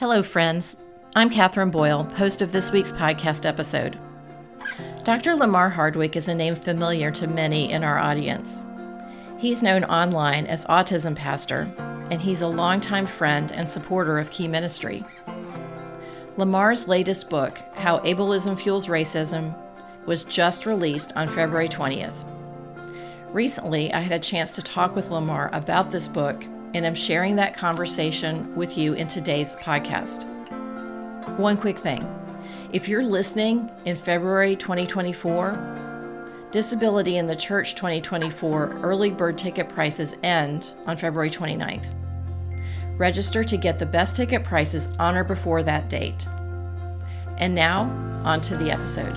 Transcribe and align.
Hello, 0.00 0.22
friends. 0.22 0.76
I'm 1.16 1.28
Catherine 1.28 1.72
Boyle, 1.72 2.04
host 2.04 2.40
of 2.40 2.52
this 2.52 2.70
week's 2.70 2.92
podcast 2.92 3.44
episode. 3.44 3.98
Dr. 5.02 5.34
Lamar 5.34 5.70
Hardwick 5.70 6.14
is 6.14 6.28
a 6.28 6.36
name 6.36 6.54
familiar 6.54 7.10
to 7.10 7.26
many 7.26 7.72
in 7.72 7.82
our 7.82 7.98
audience. 7.98 8.62
He's 9.38 9.60
known 9.60 9.82
online 9.82 10.46
as 10.46 10.64
Autism 10.66 11.16
Pastor, 11.16 11.68
and 12.12 12.22
he's 12.22 12.42
a 12.42 12.46
longtime 12.46 13.06
friend 13.06 13.50
and 13.50 13.68
supporter 13.68 14.20
of 14.20 14.30
Key 14.30 14.46
Ministry. 14.46 15.04
Lamar's 16.36 16.86
latest 16.86 17.28
book, 17.28 17.58
How 17.74 17.98
Ableism 17.98 18.56
Fuels 18.56 18.86
Racism, 18.86 19.52
was 20.06 20.22
just 20.22 20.64
released 20.64 21.12
on 21.16 21.26
February 21.26 21.68
20th. 21.68 22.24
Recently, 23.32 23.92
I 23.92 23.98
had 23.98 24.12
a 24.12 24.22
chance 24.22 24.52
to 24.52 24.62
talk 24.62 24.94
with 24.94 25.10
Lamar 25.10 25.50
about 25.52 25.90
this 25.90 26.06
book, 26.06 26.44
and 26.74 26.86
I'm 26.86 26.94
sharing 26.94 27.36
that 27.36 27.56
conversation 27.56 28.54
with 28.54 28.76
you 28.76 28.94
in 28.94 29.08
today's 29.08 29.56
podcast. 29.56 30.24
One 31.38 31.56
quick 31.56 31.78
thing 31.78 32.06
if 32.72 32.88
you're 32.88 33.04
listening 33.04 33.70
in 33.86 33.96
February 33.96 34.54
2024, 34.54 35.86
Disability 36.50 37.18
in 37.18 37.26
the 37.26 37.36
Church 37.36 37.74
2024 37.74 38.80
early 38.82 39.10
bird 39.10 39.36
ticket 39.36 39.68
prices 39.68 40.16
end 40.22 40.74
on 40.86 40.96
February 40.96 41.30
29th. 41.30 41.94
Register 42.98 43.44
to 43.44 43.56
get 43.56 43.78
the 43.78 43.86
best 43.86 44.16
ticket 44.16 44.44
prices 44.44 44.88
on 44.98 45.16
or 45.16 45.24
before 45.24 45.62
that 45.62 45.88
date. 45.88 46.26
And 47.36 47.54
now, 47.54 47.82
on 48.24 48.40
to 48.42 48.56
the 48.56 48.70
episode. 48.70 49.16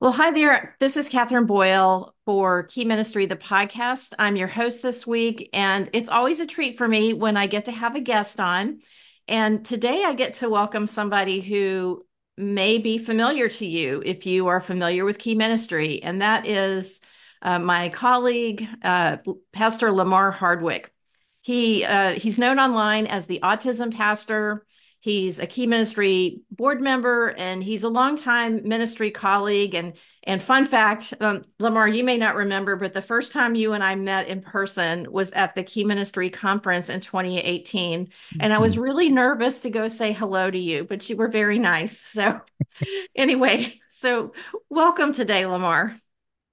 Well, 0.00 0.12
hi 0.12 0.30
there. 0.30 0.76
This 0.80 0.96
is 0.96 1.10
Catherine 1.10 1.44
Boyle 1.44 2.14
for 2.30 2.62
Key 2.62 2.84
Ministry, 2.84 3.26
the 3.26 3.34
podcast. 3.34 4.14
I'm 4.16 4.36
your 4.36 4.46
host 4.46 4.82
this 4.82 5.04
week, 5.04 5.50
and 5.52 5.90
it's 5.92 6.08
always 6.08 6.38
a 6.38 6.46
treat 6.46 6.78
for 6.78 6.86
me 6.86 7.12
when 7.12 7.36
I 7.36 7.48
get 7.48 7.64
to 7.64 7.72
have 7.72 7.96
a 7.96 8.00
guest 8.00 8.38
on. 8.38 8.82
And 9.26 9.66
today 9.66 10.04
I 10.04 10.14
get 10.14 10.34
to 10.34 10.48
welcome 10.48 10.86
somebody 10.86 11.40
who 11.40 12.06
may 12.36 12.78
be 12.78 12.98
familiar 12.98 13.48
to 13.48 13.66
you 13.66 14.00
if 14.06 14.26
you 14.26 14.46
are 14.46 14.60
familiar 14.60 15.04
with 15.04 15.18
Key 15.18 15.34
Ministry, 15.34 16.04
and 16.04 16.22
that 16.22 16.46
is 16.46 17.00
uh, 17.42 17.58
my 17.58 17.88
colleague, 17.88 18.64
uh, 18.84 19.16
Pastor 19.50 19.90
Lamar 19.90 20.30
Hardwick. 20.30 20.92
He 21.40 21.84
uh, 21.84 22.12
he's 22.12 22.38
known 22.38 22.60
online 22.60 23.08
as 23.08 23.26
the 23.26 23.40
Autism 23.42 23.92
Pastor. 23.92 24.64
He's 25.02 25.38
a 25.38 25.46
key 25.46 25.66
ministry 25.66 26.40
board 26.50 26.82
member 26.82 27.28
and 27.38 27.64
he's 27.64 27.84
a 27.84 27.88
longtime 27.88 28.68
ministry 28.68 29.10
colleague. 29.10 29.74
And 29.74 29.96
and 30.24 30.42
fun 30.42 30.66
fact, 30.66 31.14
um, 31.20 31.40
Lamar, 31.58 31.88
you 31.88 32.04
may 32.04 32.18
not 32.18 32.34
remember, 32.34 32.76
but 32.76 32.92
the 32.92 33.00
first 33.00 33.32
time 33.32 33.54
you 33.54 33.72
and 33.72 33.82
I 33.82 33.94
met 33.94 34.28
in 34.28 34.42
person 34.42 35.10
was 35.10 35.30
at 35.30 35.54
the 35.54 35.62
Key 35.62 35.84
Ministry 35.84 36.28
Conference 36.28 36.90
in 36.90 37.00
2018. 37.00 38.06
Mm-hmm. 38.06 38.38
And 38.40 38.52
I 38.52 38.58
was 38.58 38.74
mm-hmm. 38.74 38.82
really 38.82 39.08
nervous 39.08 39.60
to 39.60 39.70
go 39.70 39.88
say 39.88 40.12
hello 40.12 40.50
to 40.50 40.58
you, 40.58 40.84
but 40.84 41.08
you 41.08 41.16
were 41.16 41.28
very 41.28 41.58
nice. 41.58 41.98
So 41.98 42.38
anyway, 43.16 43.80
so 43.88 44.34
welcome 44.68 45.14
today, 45.14 45.46
Lamar. 45.46 45.96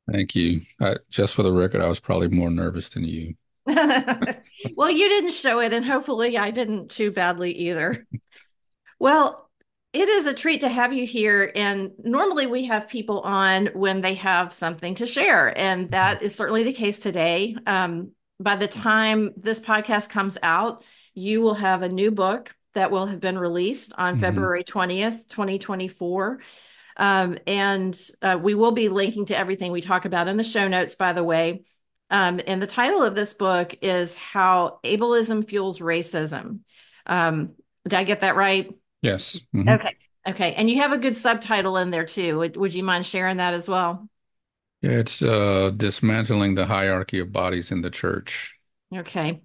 Thank 0.10 0.36
you. 0.36 0.62
just 1.10 1.36
for 1.36 1.44
the 1.44 1.52
record, 1.52 1.82
I 1.82 1.90
was 1.90 2.00
probably 2.00 2.30
more 2.30 2.50
nervous 2.50 2.88
than 2.88 3.04
you. 3.04 3.36
well, 4.78 4.90
you 4.90 5.10
didn't 5.10 5.34
show 5.34 5.60
it, 5.60 5.74
and 5.74 5.86
hopefully, 5.86 6.38
I 6.38 6.52
didn't 6.52 6.90
too 6.90 7.12
badly 7.12 7.52
either. 7.52 8.08
Well, 9.00 9.50
it 9.94 10.10
is 10.10 10.28
a 10.28 10.34
treat 10.34 10.62
to 10.62 10.70
have 10.70 10.94
you 10.94 11.06
here. 11.06 11.52
And 11.56 11.92
normally 12.04 12.46
we 12.46 12.66
have 12.66 12.90
people 12.90 13.22
on 13.22 13.68
when 13.74 14.02
they 14.02 14.16
have 14.16 14.54
something 14.54 14.96
to 14.96 15.08
share. 15.08 15.58
And 15.58 15.92
that 15.92 16.22
is 16.22 16.36
certainly 16.36 16.64
the 16.64 16.74
case 16.74 17.00
today. 17.00 17.56
Um, 17.66 18.12
by 18.40 18.56
the 18.56 18.68
time 18.68 19.32
this 19.38 19.60
podcast 19.60 20.10
comes 20.10 20.38
out, 20.44 20.84
you 21.14 21.42
will 21.42 21.56
have 21.56 21.82
a 21.82 21.90
new 21.90 22.12
book 22.12 22.54
that 22.76 22.92
will 22.92 23.08
have 23.08 23.20
been 23.20 23.40
released 23.40 23.94
on 23.98 24.14
mm-hmm. 24.14 24.22
February 24.22 24.64
20th, 24.64 25.28
2024. 25.30 26.40
Um, 26.98 27.38
and 27.48 28.00
uh, 28.22 28.40
we 28.42 28.54
will 28.54 28.72
be 28.72 28.90
linking 28.90 29.26
to 29.28 29.38
everything 29.38 29.72
we 29.72 29.82
talk 29.82 30.06
about 30.06 30.28
in 30.28 30.38
the 30.38 30.44
show 30.44 30.68
notes, 30.68 30.96
by 30.96 31.14
the 31.14 31.24
way. 31.24 31.64
Um, 32.10 32.40
and 32.46 32.62
the 32.62 32.68
title 32.68 33.04
of 33.04 33.16
this 33.16 33.34
book 33.34 33.76
is 33.82 34.16
How 34.16 34.80
Ableism 34.84 35.48
Fuels 35.48 35.80
Racism. 35.80 36.60
Um, 37.06 37.54
did 37.84 37.96
I 37.96 38.04
get 38.04 38.22
that 38.22 38.36
right? 38.36 38.74
Yes. 39.08 39.40
Mm-hmm. 39.56 39.70
Okay. 39.70 39.96
Okay. 40.28 40.54
And 40.56 40.70
you 40.70 40.82
have 40.82 40.92
a 40.92 40.98
good 40.98 41.16
subtitle 41.16 41.78
in 41.78 41.92
there 41.92 42.04
too. 42.04 42.38
Would, 42.40 42.58
would 42.58 42.74
you 42.74 42.84
mind 42.84 43.06
sharing 43.06 43.38
that 43.38 43.54
as 43.54 43.70
well? 43.70 44.10
Yeah, 44.82 44.92
it's 44.92 45.22
uh, 45.22 45.72
dismantling 45.76 46.56
the 46.56 46.66
hierarchy 46.66 47.20
of 47.20 47.32
bodies 47.32 47.72
in 47.72 47.82
the 47.82 47.90
church. 47.90 48.54
Okay. 48.94 49.42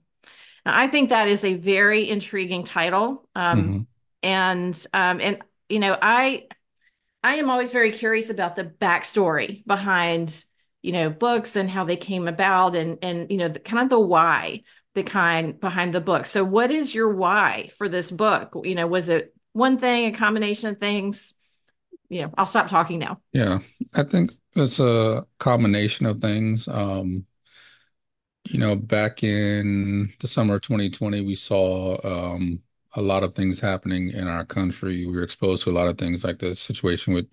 Now, 0.67 0.77
I 0.77 0.89
think 0.89 1.11
that 1.11 1.29
is 1.29 1.45
a 1.45 1.55
very 1.55 2.11
intriguing 2.11 2.65
title. 2.65 3.29
Um, 3.37 3.63
mm-hmm. 3.63 3.79
And 4.25 4.87
um, 4.93 5.21
and 5.21 5.39
you 5.69 5.79
know, 5.79 5.97
I 6.01 6.47
I 7.25 7.37
am 7.37 7.51
always 7.51 7.73
very 7.73 7.93
curious 7.93 8.31
about 8.31 8.57
the 8.57 8.65
backstory 8.65 9.65
behind 9.67 10.45
you 10.83 10.93
know 10.93 11.11
books 11.11 11.57
and 11.57 11.71
how 11.71 11.85
they 11.85 11.97
came 11.97 12.29
about 12.29 12.77
and 12.77 12.99
and 13.03 13.31
you 13.31 13.37
know 13.37 13.49
the, 13.49 13.59
kind 13.59 13.83
of 13.83 13.89
the 13.89 13.99
why 13.99 14.63
the 14.95 15.03
kind 15.03 15.59
behind 15.59 15.95
the 15.95 16.01
book. 16.01 16.27
So, 16.27 16.45
what 16.45 16.71
is 16.71 16.95
your 16.95 17.13
why 17.15 17.71
for 17.79 17.89
this 17.89 18.11
book? 18.11 18.53
You 18.65 18.75
know, 18.75 18.87
was 18.87 19.09
it 19.09 19.35
one 19.53 19.79
thing, 19.79 20.07
a 20.07 20.17
combination 20.17 20.71
of 20.71 20.79
things? 20.79 21.35
You 22.09 22.23
know, 22.23 22.35
I'll 22.37 22.47
stop 22.47 22.69
talking 22.69 22.99
now. 22.99 23.21
Yeah, 23.33 23.61
I 23.95 24.03
think 24.03 24.33
it's 24.55 24.81
a 24.81 25.27
combination 25.39 26.07
of 26.07 26.21
things. 26.21 26.69
Um, 26.69 27.27
you 28.45 28.59
know, 28.59 28.77
back 28.77 29.23
in 29.23 30.13
the 30.21 30.29
summer 30.29 30.57
of 30.57 30.63
2020, 30.63 31.21
we 31.23 31.35
saw 31.35 31.97
um, 32.05 32.63
a 32.95 33.03
lot 33.03 33.23
of 33.23 33.35
things 33.35 33.61
happening 33.61 34.11
in 34.11 34.27
our 34.27 34.45
country. 34.45 35.07
We 35.07 35.13
were 35.13 35.23
exposed 35.23 35.65
to 35.65 35.71
a 35.71 35.73
lot 35.73 35.89
of 35.89 35.97
things 35.97 36.25
like 36.25 36.39
the 36.39 36.55
situation 36.57 37.15
with 37.15 37.29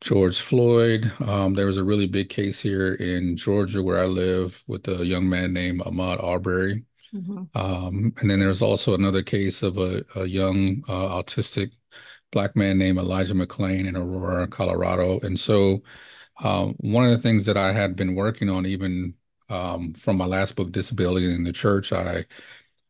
George 0.00 0.40
Floyd. 0.40 1.10
Um, 1.20 1.54
there 1.54 1.66
was 1.66 1.78
a 1.78 1.84
really 1.84 2.06
big 2.06 2.28
case 2.28 2.60
here 2.60 2.94
in 2.94 3.36
Georgia 3.36 3.82
where 3.82 3.98
I 3.98 4.06
live 4.06 4.62
with 4.66 4.86
a 4.88 5.04
young 5.04 5.28
man 5.28 5.52
named 5.52 5.80
Ahmaud 5.80 6.22
Arbery. 6.22 6.84
Mm-hmm. 7.14 7.44
Um, 7.54 8.12
and 8.20 8.30
then 8.30 8.40
there's 8.40 8.62
also 8.62 8.94
another 8.94 9.22
case 9.22 9.62
of 9.62 9.78
a, 9.78 10.04
a 10.14 10.26
young 10.26 10.82
uh, 10.88 11.22
autistic 11.22 11.72
black 12.32 12.56
man 12.56 12.78
named 12.78 12.98
Elijah 12.98 13.34
McClain 13.34 13.86
in 13.86 13.96
Aurora, 13.96 14.46
Colorado. 14.46 15.20
And 15.20 15.38
so, 15.38 15.82
um, 16.42 16.74
one 16.80 17.04
of 17.04 17.10
the 17.10 17.18
things 17.18 17.46
that 17.46 17.56
I 17.56 17.72
had 17.72 17.96
been 17.96 18.14
working 18.14 18.50
on, 18.50 18.66
even 18.66 19.14
um, 19.48 19.94
from 19.94 20.16
my 20.16 20.26
last 20.26 20.56
book, 20.56 20.70
Disability 20.72 21.32
in 21.32 21.44
the 21.44 21.52
Church, 21.52 21.92
I 21.92 22.24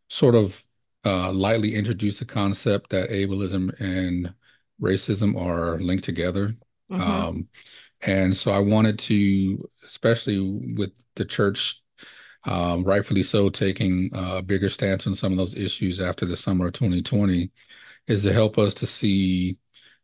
sort 0.09 0.35
of 0.35 0.65
uh, 1.05 1.33
lightly 1.33 1.75
introduced 1.75 2.19
the 2.19 2.25
concept 2.25 2.91
that 2.91 3.11
ableism 3.11 3.79
and 3.81 4.35
racism 4.81 5.41
are 5.41 5.79
linked 5.79 6.05
together. 6.05 6.57
Mm-hmm. 6.91 7.01
Um, 7.01 7.49
and 8.03 8.37
so 8.37 8.51
I 8.51 8.59
wanted 8.59 8.99
to, 9.01 9.69
especially 9.85 10.75
with 10.77 10.93
the 11.15 11.25
church 11.25 11.83
um, 12.47 12.85
rightfully 12.85 13.23
so, 13.23 13.51
taking 13.51 14.11
a 14.13 14.43
bigger 14.43 14.71
stance 14.71 15.07
on 15.07 15.15
some 15.15 15.33
of 15.33 15.39
those 15.39 15.55
issues 15.57 16.01
after 16.01 16.27
the 16.27 16.37
summer 16.37 16.69
of 16.69 16.75
2020, 16.75 17.51
is 18.09 18.23
to 18.25 18.33
help 18.33 18.59
us 18.59 18.75
to 18.75 18.87
see 18.87 19.59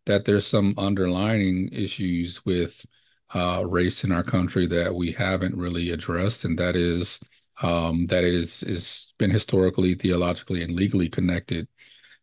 that 0.07 0.25
there's 0.25 0.47
some 0.47 0.75
underlying 0.79 1.69
issues 1.73 2.45
with 2.45 2.85
uh, 3.35 3.65
race 3.67 4.05
in 4.05 4.13
our 4.13 4.25
country 4.25 4.67
that 4.67 4.95
we 4.95 5.13
haven't 5.13 5.57
really 5.57 5.91
addressed, 5.91 6.45
and 6.45 6.59
that 6.59 6.77
is 6.77 7.21
um, 7.63 8.07
that 8.09 8.25
it 8.25 8.35
is 8.35 8.63
is 8.65 9.13
been 9.19 9.31
historically, 9.31 9.95
theologically, 9.95 10.63
and 10.63 10.75
legally 10.75 11.09
connected 11.09 11.69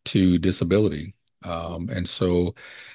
to 0.06 0.38
disability. 0.38 1.14
Um, 1.42 1.88
and 1.88 2.08
so, 2.08 2.54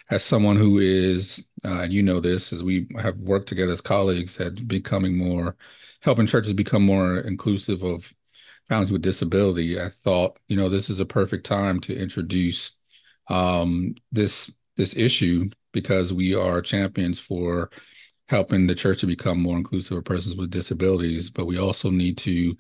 as 0.10 0.24
someone 0.24 0.56
who 0.56 0.80
is, 0.80 1.48
uh, 1.64 1.82
and 1.82 1.94
you 1.94 2.04
know 2.04 2.20
this, 2.20 2.54
as 2.54 2.64
we 2.64 2.88
have 3.00 3.18
worked 3.18 3.50
together 3.50 3.72
as 3.72 3.82
colleagues 3.82 4.40
at 4.40 4.68
becoming 4.68 5.18
more 5.18 5.56
helping 6.02 6.28
churches 6.28 6.54
become 6.54 6.84
more 6.84 7.18
inclusive 7.20 7.82
of 7.84 8.14
families 8.68 8.92
with 8.92 9.02
disability, 9.02 9.80
I 9.80 9.90
thought, 9.90 10.40
you 10.48 10.56
know, 10.56 10.70
this 10.70 10.90
is 10.90 11.00
a 11.00 11.06
perfect 11.06 11.46
time 11.46 11.80
to 11.82 11.96
introduce 12.00 12.76
um, 13.28 13.96
this 14.12 14.52
this 14.78 14.96
issue 14.96 15.50
because 15.72 16.14
we 16.14 16.36
are 16.36 16.62
champions 16.62 17.20
for 17.20 17.70
helping 18.28 18.68
the 18.68 18.76
church 18.76 19.02
to 19.02 19.08
become 19.08 19.42
more 19.42 19.58
inclusive 19.58 19.98
of 19.98 20.06
persons 20.06 20.36
with 20.36 20.52
disabilities. 20.52 21.30
But 21.30 21.46
we 21.46 21.58
also 21.58 21.90
need 21.90 22.18
to 22.20 22.56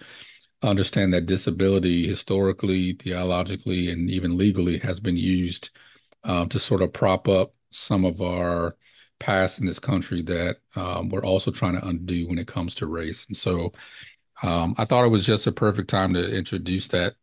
understand 0.61 1.13
that 1.13 1.25
disability 1.25 2.07
historically, 2.07 2.93
theologically, 2.93 3.89
and 3.89 4.09
even 4.09 4.37
legally 4.37 4.79
has 4.79 4.99
been 4.99 5.17
used 5.17 5.69
uh, 6.23 6.45
to 6.47 6.59
sort 6.59 6.81
of 6.81 6.93
prop 6.93 7.27
up 7.27 7.53
some 7.69 8.05
of 8.05 8.21
our 8.21 8.75
past 9.19 9.59
in 9.59 9.65
this 9.65 9.79
country 9.79 10.21
that 10.23 10.57
um, 10.75 11.09
we're 11.09 11.25
also 11.25 11.51
trying 11.51 11.79
to 11.79 11.87
undo 11.87 12.27
when 12.27 12.39
it 12.39 12.47
comes 12.47 12.75
to 12.75 12.87
race. 12.87 13.25
And 13.27 13.37
so 13.37 13.71
um, 14.43 14.75
I 14.77 14.85
thought 14.85 15.05
it 15.05 15.09
was 15.09 15.25
just 15.25 15.47
a 15.47 15.51
perfect 15.51 15.89
time 15.89 16.13
to 16.13 16.35
introduce 16.35 16.87
that 16.89 17.15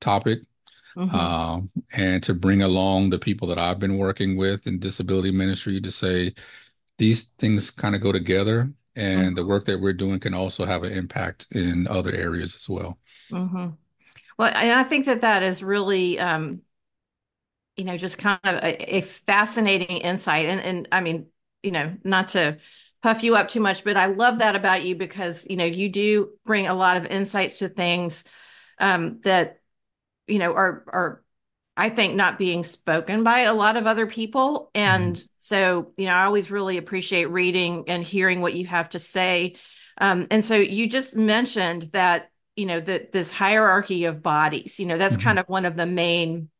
topic 0.00 0.40
mm-hmm. 0.96 1.14
um, 1.14 1.70
and 1.92 2.22
to 2.22 2.34
bring 2.34 2.62
along 2.62 3.10
the 3.10 3.18
people 3.18 3.48
that 3.48 3.58
I've 3.58 3.78
been 3.78 3.98
working 3.98 4.36
with 4.36 4.66
in 4.66 4.78
disability 4.78 5.30
ministry 5.30 5.80
to 5.80 5.90
say 5.90 6.34
these 6.98 7.24
things 7.38 7.70
kind 7.70 7.94
of 7.94 8.02
go 8.02 8.12
together. 8.12 8.70
And 8.98 9.36
the 9.36 9.46
work 9.46 9.64
that 9.66 9.80
we're 9.80 9.92
doing 9.92 10.18
can 10.18 10.34
also 10.34 10.64
have 10.64 10.82
an 10.82 10.92
impact 10.92 11.46
in 11.52 11.86
other 11.88 12.12
areas 12.12 12.54
as 12.56 12.68
well. 12.68 12.98
Mm-hmm. 13.30 13.68
Well, 14.36 14.52
and 14.52 14.72
I 14.72 14.82
think 14.82 15.06
that 15.06 15.20
that 15.20 15.42
is 15.42 15.62
really, 15.62 16.18
um, 16.18 16.62
you 17.76 17.84
know, 17.84 17.96
just 17.96 18.18
kind 18.18 18.40
of 18.42 18.56
a, 18.56 18.96
a 18.96 19.00
fascinating 19.02 19.98
insight. 19.98 20.46
And, 20.46 20.60
and 20.60 20.88
I 20.90 21.00
mean, 21.00 21.26
you 21.62 21.70
know, 21.70 21.94
not 22.02 22.28
to 22.28 22.58
puff 23.02 23.22
you 23.22 23.36
up 23.36 23.48
too 23.48 23.60
much, 23.60 23.84
but 23.84 23.96
I 23.96 24.06
love 24.06 24.40
that 24.40 24.56
about 24.56 24.82
you 24.82 24.96
because, 24.96 25.46
you 25.48 25.56
know, 25.56 25.64
you 25.64 25.88
do 25.88 26.30
bring 26.44 26.66
a 26.66 26.74
lot 26.74 26.96
of 26.96 27.06
insights 27.06 27.60
to 27.60 27.68
things 27.68 28.24
um, 28.80 29.20
that, 29.22 29.60
you 30.26 30.40
know, 30.40 30.52
are, 30.52 30.84
are, 30.88 31.22
I 31.78 31.90
think 31.90 32.16
not 32.16 32.38
being 32.38 32.64
spoken 32.64 33.22
by 33.22 33.42
a 33.42 33.54
lot 33.54 33.76
of 33.76 33.86
other 33.86 34.08
people. 34.08 34.68
And 34.74 35.14
mm-hmm. 35.14 35.26
so, 35.38 35.92
you 35.96 36.06
know, 36.06 36.12
I 36.12 36.24
always 36.24 36.50
really 36.50 36.76
appreciate 36.76 37.30
reading 37.30 37.84
and 37.86 38.02
hearing 38.02 38.40
what 38.40 38.54
you 38.54 38.66
have 38.66 38.90
to 38.90 38.98
say. 38.98 39.54
Um, 39.96 40.26
and 40.32 40.44
so 40.44 40.56
you 40.56 40.88
just 40.88 41.14
mentioned 41.14 41.90
that, 41.92 42.30
you 42.56 42.66
know, 42.66 42.80
that 42.80 43.12
this 43.12 43.30
hierarchy 43.30 44.06
of 44.06 44.24
bodies, 44.24 44.80
you 44.80 44.86
know, 44.86 44.98
that's 44.98 45.14
mm-hmm. 45.14 45.24
kind 45.24 45.38
of 45.38 45.48
one 45.48 45.64
of 45.64 45.76
the 45.76 45.86
main 45.86 46.50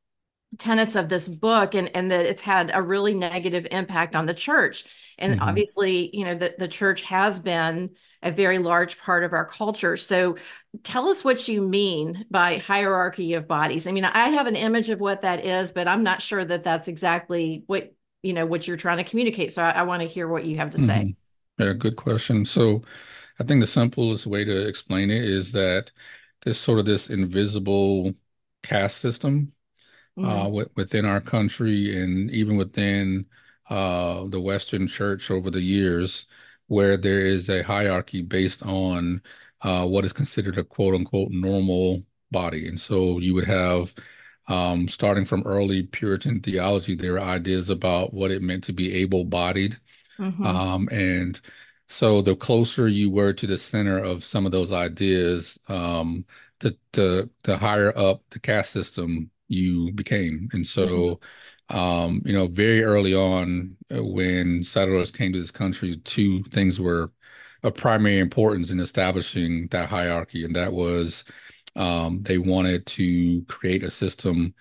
tenets 0.56 0.96
of 0.96 1.08
this 1.08 1.28
book 1.28 1.74
and, 1.74 1.94
and 1.94 2.10
that 2.10 2.24
it's 2.24 2.40
had 2.40 2.70
a 2.72 2.80
really 2.80 3.12
negative 3.12 3.66
impact 3.70 4.16
on 4.16 4.26
the 4.26 4.34
church. 4.34 4.84
And 5.18 5.34
mm-hmm. 5.34 5.42
obviously, 5.42 6.10
you 6.16 6.24
know, 6.24 6.34
the, 6.34 6.54
the 6.58 6.68
church 6.68 7.02
has 7.02 7.38
been 7.38 7.90
a 8.22 8.32
very 8.32 8.58
large 8.58 8.98
part 8.98 9.24
of 9.24 9.32
our 9.32 9.44
culture. 9.44 9.96
So 9.96 10.36
tell 10.82 11.08
us 11.08 11.22
what 11.22 11.46
you 11.48 11.60
mean 11.62 12.24
by 12.30 12.58
hierarchy 12.58 13.34
of 13.34 13.46
bodies. 13.46 13.86
I 13.86 13.92
mean, 13.92 14.04
I 14.04 14.30
have 14.30 14.46
an 14.46 14.56
image 14.56 14.90
of 14.90 15.00
what 15.00 15.22
that 15.22 15.44
is, 15.44 15.70
but 15.70 15.86
I'm 15.86 16.02
not 16.02 16.22
sure 16.22 16.44
that 16.44 16.64
that's 16.64 16.88
exactly 16.88 17.64
what, 17.66 17.92
you 18.22 18.32
know, 18.32 18.46
what 18.46 18.66
you're 18.66 18.76
trying 18.76 18.98
to 18.98 19.04
communicate. 19.04 19.52
So 19.52 19.62
I, 19.62 19.70
I 19.70 19.82
want 19.82 20.02
to 20.02 20.08
hear 20.08 20.26
what 20.26 20.44
you 20.44 20.56
have 20.56 20.70
to 20.70 20.78
say. 20.78 21.14
Mm-hmm. 21.58 21.62
Yeah, 21.62 21.72
good 21.74 21.96
question. 21.96 22.44
So 22.44 22.82
I 23.38 23.44
think 23.44 23.60
the 23.60 23.66
simplest 23.66 24.26
way 24.26 24.44
to 24.44 24.66
explain 24.66 25.10
it 25.10 25.22
is 25.22 25.52
that 25.52 25.92
there's 26.42 26.58
sort 26.58 26.78
of 26.78 26.86
this 26.86 27.10
invisible 27.10 28.14
caste 28.62 28.98
system 28.98 29.52
mm-hmm. 30.19 30.29
uh, 30.29 30.44
w- 30.44 30.70
within 30.76 31.05
our 31.05 31.20
country 31.20 32.00
and 32.00 32.31
even 32.31 32.56
within 32.56 33.26
uh, 33.70 34.25
the 34.29 34.41
Western 34.41 34.87
church 34.87 35.31
over 35.31 35.50
the 35.50 35.61
years, 35.61 36.26
where 36.67 36.97
there 36.97 37.20
is 37.20 37.49
a 37.49 37.62
hierarchy 37.62 38.23
based 38.23 38.62
on 38.62 39.23
uh, 39.62 39.87
what 39.87 40.05
is 40.05 40.12
considered 40.12 40.59
a 40.59 40.65
quote 40.65 40.94
unquote 40.94 41.31
normal 41.31 42.03
body. 42.31 42.69
And 42.69 42.81
so 42.81 43.19
you 43.19 43.35
would 43.35 43.47
have, 43.47 43.94
um, 44.49 44.88
starting 44.88 45.25
from 45.25 45.43
early 45.44 45.82
Puritan 45.85 46.41
theology, 46.41 46.97
there 46.97 47.12
were 47.15 47.20
ideas 47.20 47.70
about 47.70 48.15
what 48.15 48.31
it 48.31 48.43
meant 48.43 48.65
to 48.65 48.73
be 48.73 48.94
able 48.97 49.25
bodied. 49.25 49.79
Mm-hmm. 50.19 50.44
Um, 50.44 50.88
and 50.91 51.41
so 51.87 52.23
the 52.23 52.37
closer 52.37 52.88
you 52.88 53.11
were 53.11 53.32
to 53.32 53.47
the 53.47 53.59
center 53.59 53.99
of 53.99 54.25
some 54.25 54.47
of 54.47 54.53
those 54.53 54.73
ideas, 54.73 55.59
um, 55.69 56.25
the, 56.61 56.76
the, 56.93 57.31
the 57.44 57.56
higher 57.56 57.97
up 57.97 58.23
the 58.31 58.41
caste 58.41 58.73
system 58.73 59.31
you 59.48 59.92
became. 59.92 60.48
And 60.52 60.66
so, 60.66 61.20
mm-hmm. 61.70 61.76
um, 61.76 62.22
you 62.24 62.32
know, 62.32 62.46
very 62.46 62.82
early 62.84 63.14
on 63.14 63.76
uh, 63.94 64.04
when 64.04 64.62
settlers 64.64 65.10
came 65.10 65.32
to 65.32 65.38
this 65.38 65.50
country, 65.50 65.96
two 66.04 66.42
things 66.44 66.80
were 66.80 67.12
of 67.62 67.74
primary 67.74 68.20
importance 68.20 68.70
in 68.70 68.80
establishing 68.80 69.66
that 69.68 69.88
hierarchy. 69.88 70.44
And 70.44 70.54
that 70.54 70.72
was 70.72 71.24
um, 71.76 72.22
they 72.22 72.38
wanted 72.38 72.86
to 72.86 73.42
create 73.42 73.82
a 73.82 73.90
system 73.90 74.54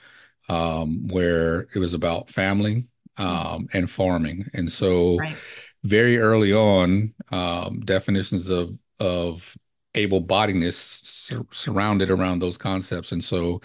um, 0.49 1.07
where 1.09 1.67
it 1.75 1.79
was 1.79 1.93
about 1.93 2.29
family 2.29 2.87
mm-hmm. 3.17 3.23
um, 3.23 3.67
and 3.73 3.89
farming. 3.89 4.45
And 4.53 4.71
so, 4.71 5.17
right. 5.17 5.35
very 5.83 6.17
early 6.17 6.53
on, 6.53 7.13
um, 7.31 7.81
definitions 7.81 8.49
of 8.49 8.77
of 8.99 9.55
able-bodiedness 9.95 10.73
sur- 10.73 11.45
surrounded 11.51 12.09
around 12.09 12.39
those 12.39 12.57
concepts. 12.57 13.11
And 13.11 13.23
so, 13.23 13.61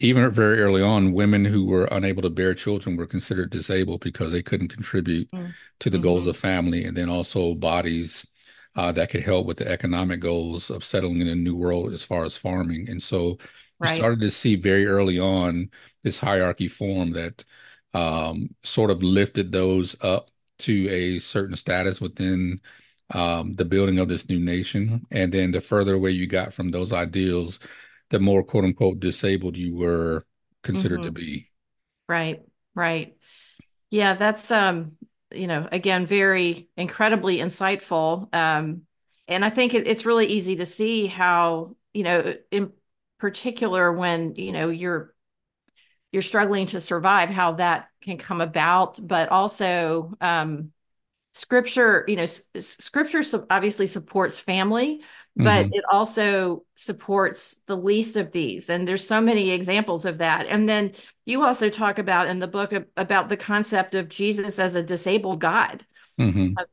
even 0.00 0.30
very 0.30 0.60
early 0.60 0.82
on, 0.82 1.12
women 1.12 1.44
who 1.44 1.66
were 1.66 1.84
unable 1.90 2.22
to 2.22 2.30
bear 2.30 2.54
children 2.54 2.96
were 2.96 3.06
considered 3.06 3.50
disabled 3.50 4.00
because 4.00 4.32
they 4.32 4.42
couldn't 4.42 4.68
contribute 4.68 5.30
mm-hmm. 5.30 5.50
to 5.78 5.90
the 5.90 5.96
mm-hmm. 5.96 6.04
goals 6.04 6.26
of 6.26 6.36
family, 6.36 6.84
and 6.84 6.96
then 6.96 7.08
also 7.08 7.54
bodies 7.54 8.26
uh, 8.76 8.92
that 8.92 9.10
could 9.10 9.22
help 9.22 9.46
with 9.46 9.58
the 9.58 9.68
economic 9.68 10.20
goals 10.20 10.70
of 10.70 10.84
settling 10.84 11.20
in 11.20 11.28
a 11.28 11.34
new 11.34 11.54
world 11.54 11.92
as 11.92 12.02
far 12.02 12.24
as 12.24 12.36
farming. 12.36 12.88
And 12.88 13.02
so 13.02 13.38
right. 13.78 13.90
we 13.90 13.96
started 13.96 14.20
to 14.20 14.30
see 14.30 14.56
very 14.56 14.86
early 14.86 15.18
on 15.18 15.70
this 16.02 16.18
hierarchy 16.18 16.68
form 16.68 17.12
that 17.12 17.44
um, 17.92 18.48
sort 18.62 18.90
of 18.90 19.02
lifted 19.02 19.52
those 19.52 19.96
up 20.02 20.30
to 20.60 20.88
a 20.88 21.18
certain 21.18 21.56
status 21.56 22.00
within 22.00 22.60
um, 23.10 23.54
the 23.56 23.64
building 23.64 23.98
of 23.98 24.08
this 24.08 24.28
new 24.28 24.38
nation. 24.38 25.04
And 25.10 25.32
then 25.32 25.50
the 25.50 25.60
further 25.60 25.94
away 25.94 26.12
you 26.12 26.26
got 26.26 26.54
from 26.54 26.70
those 26.70 26.92
ideals, 26.92 27.58
the 28.10 28.20
more 28.20 28.42
quote 28.42 28.64
unquote 28.64 29.00
disabled 29.00 29.56
you 29.56 29.74
were 29.76 30.24
considered 30.62 31.00
mm-hmm. 31.00 31.06
to 31.06 31.12
be. 31.12 31.50
Right, 32.08 32.42
right. 32.74 33.16
Yeah, 33.90 34.14
that's 34.14 34.50
um, 34.50 34.92
you 35.32 35.46
know, 35.46 35.68
again, 35.70 36.06
very 36.06 36.68
incredibly 36.76 37.38
insightful. 37.38 38.32
Um, 38.34 38.82
and 39.28 39.44
I 39.44 39.50
think 39.50 39.74
it, 39.74 39.86
it's 39.86 40.06
really 40.06 40.26
easy 40.26 40.56
to 40.56 40.66
see 40.66 41.06
how, 41.06 41.76
you 41.94 42.02
know, 42.02 42.34
in 42.50 42.72
particular 43.18 43.92
when, 43.92 44.34
you 44.34 44.52
know, 44.52 44.68
you're 44.68 45.14
you're 46.12 46.22
struggling 46.22 46.66
to 46.66 46.80
survive, 46.80 47.28
how 47.28 47.52
that 47.52 47.88
can 48.02 48.18
come 48.18 48.40
about, 48.40 48.98
but 49.00 49.28
also 49.28 50.12
um 50.20 50.72
scripture, 51.32 52.04
you 52.08 52.16
know, 52.16 52.24
s- 52.24 52.42
scripture 52.56 53.22
obviously 53.50 53.86
supports 53.86 54.38
family, 54.38 55.02
but 55.36 55.66
mm-hmm. 55.66 55.74
it 55.74 55.84
also 55.90 56.64
supports 56.74 57.56
the 57.66 57.76
least 57.76 58.16
of 58.16 58.32
these 58.32 58.68
and 58.68 58.86
there's 58.86 59.06
so 59.06 59.20
many 59.20 59.50
examples 59.50 60.04
of 60.04 60.18
that 60.18 60.46
and 60.46 60.68
then 60.68 60.92
you 61.24 61.42
also 61.42 61.68
talk 61.68 61.98
about 61.98 62.28
in 62.28 62.38
the 62.38 62.48
book 62.48 62.72
about 62.96 63.28
the 63.28 63.36
concept 63.36 63.94
of 63.94 64.08
jesus 64.08 64.58
as 64.58 64.74
a 64.74 64.82
disabled 64.82 65.40
god 65.40 65.84
mm-hmm. 66.18 66.52
Uh, 66.58 66.64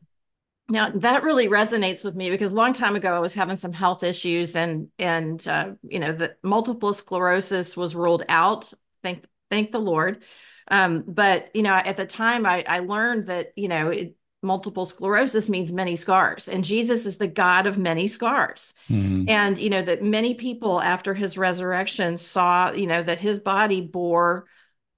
now 0.70 0.90
that 0.90 1.24
really 1.24 1.48
resonates 1.48 2.04
with 2.04 2.16
me 2.16 2.30
because 2.30 2.52
a 2.52 2.56
long 2.56 2.74
time 2.74 2.96
ago 2.96 3.14
i 3.14 3.20
was 3.20 3.34
having 3.34 3.58
some 3.58 3.74
health 3.74 4.04
issues 4.04 4.56
and 4.56 4.90
and 4.98 5.48
uh, 5.48 5.72
you 5.84 6.00
know 6.00 6.14
the 6.14 6.36
multiple 6.44 6.94
sclerosis 6.94 7.78
was 7.78 7.96
ruled 7.96 8.24
out 8.28 8.74
thank 9.04 9.24
thank 9.50 9.72
the 9.72 9.80
lord 9.80 10.24
um, 10.70 11.06
but 11.08 11.56
you 11.56 11.62
know 11.62 11.74
at 11.74 11.96
the 11.96 12.06
time 12.06 12.46
i 12.46 12.64
i 12.68 12.80
learned 12.80 13.28
that 13.28 13.54
you 13.56 13.68
know 13.68 13.90
it, 13.90 14.17
multiple 14.44 14.86
sclerosis 14.86 15.50
means 15.50 15.72
many 15.74 15.96
scars 15.96 16.48
and 16.48 16.64
jesus 16.64 17.06
is 17.06 17.18
the 17.18 17.28
god 17.28 17.66
of 17.66 17.78
many 17.78 18.08
scars 18.08 18.76
mm-hmm. 18.88 19.28
and 19.28 19.58
you 19.58 19.70
know 19.70 19.82
that 19.82 20.04
many 20.04 20.36
people 20.36 20.80
after 20.80 21.14
his 21.14 21.38
resurrection 21.38 22.18
saw 22.18 22.72
you 22.72 22.86
know 22.86 23.02
that 23.02 23.20
his 23.20 23.40
body 23.40 23.82
bore 23.82 24.46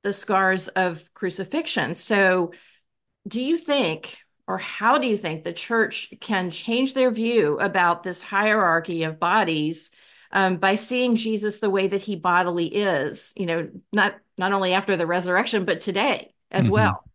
the 0.04 0.12
scars 0.12 0.68
of 0.70 1.04
crucifixion 1.14 1.96
so 1.96 2.52
do 3.28 3.42
you 3.42 3.58
think 3.58 4.18
or 4.46 4.58
how 4.58 4.98
do 4.98 5.08
you 5.08 5.16
think 5.16 5.44
the 5.44 5.54
church 5.54 6.12
can 6.20 6.50
change 6.50 6.94
their 6.94 7.12
view 7.12 7.58
about 7.60 8.04
this 8.04 8.22
hierarchy 8.22 9.04
of 9.04 9.20
bodies 9.20 9.90
um, 10.34 10.58
by 10.58 10.76
seeing 10.76 11.16
jesus 11.16 11.60
the 11.60 11.70
way 11.70 11.88
that 11.88 12.02
he 12.02 12.18
bodily 12.18 12.68
is 12.68 13.32
you 13.38 13.46
know 13.46 13.70
not 13.94 14.16
not 14.38 14.52
only 14.52 14.74
after 14.74 14.98
the 14.98 15.08
resurrection 15.08 15.64
but 15.64 15.80
today 15.80 16.34
as 16.52 16.66
mm-hmm. 16.66 16.74
well 16.74 17.09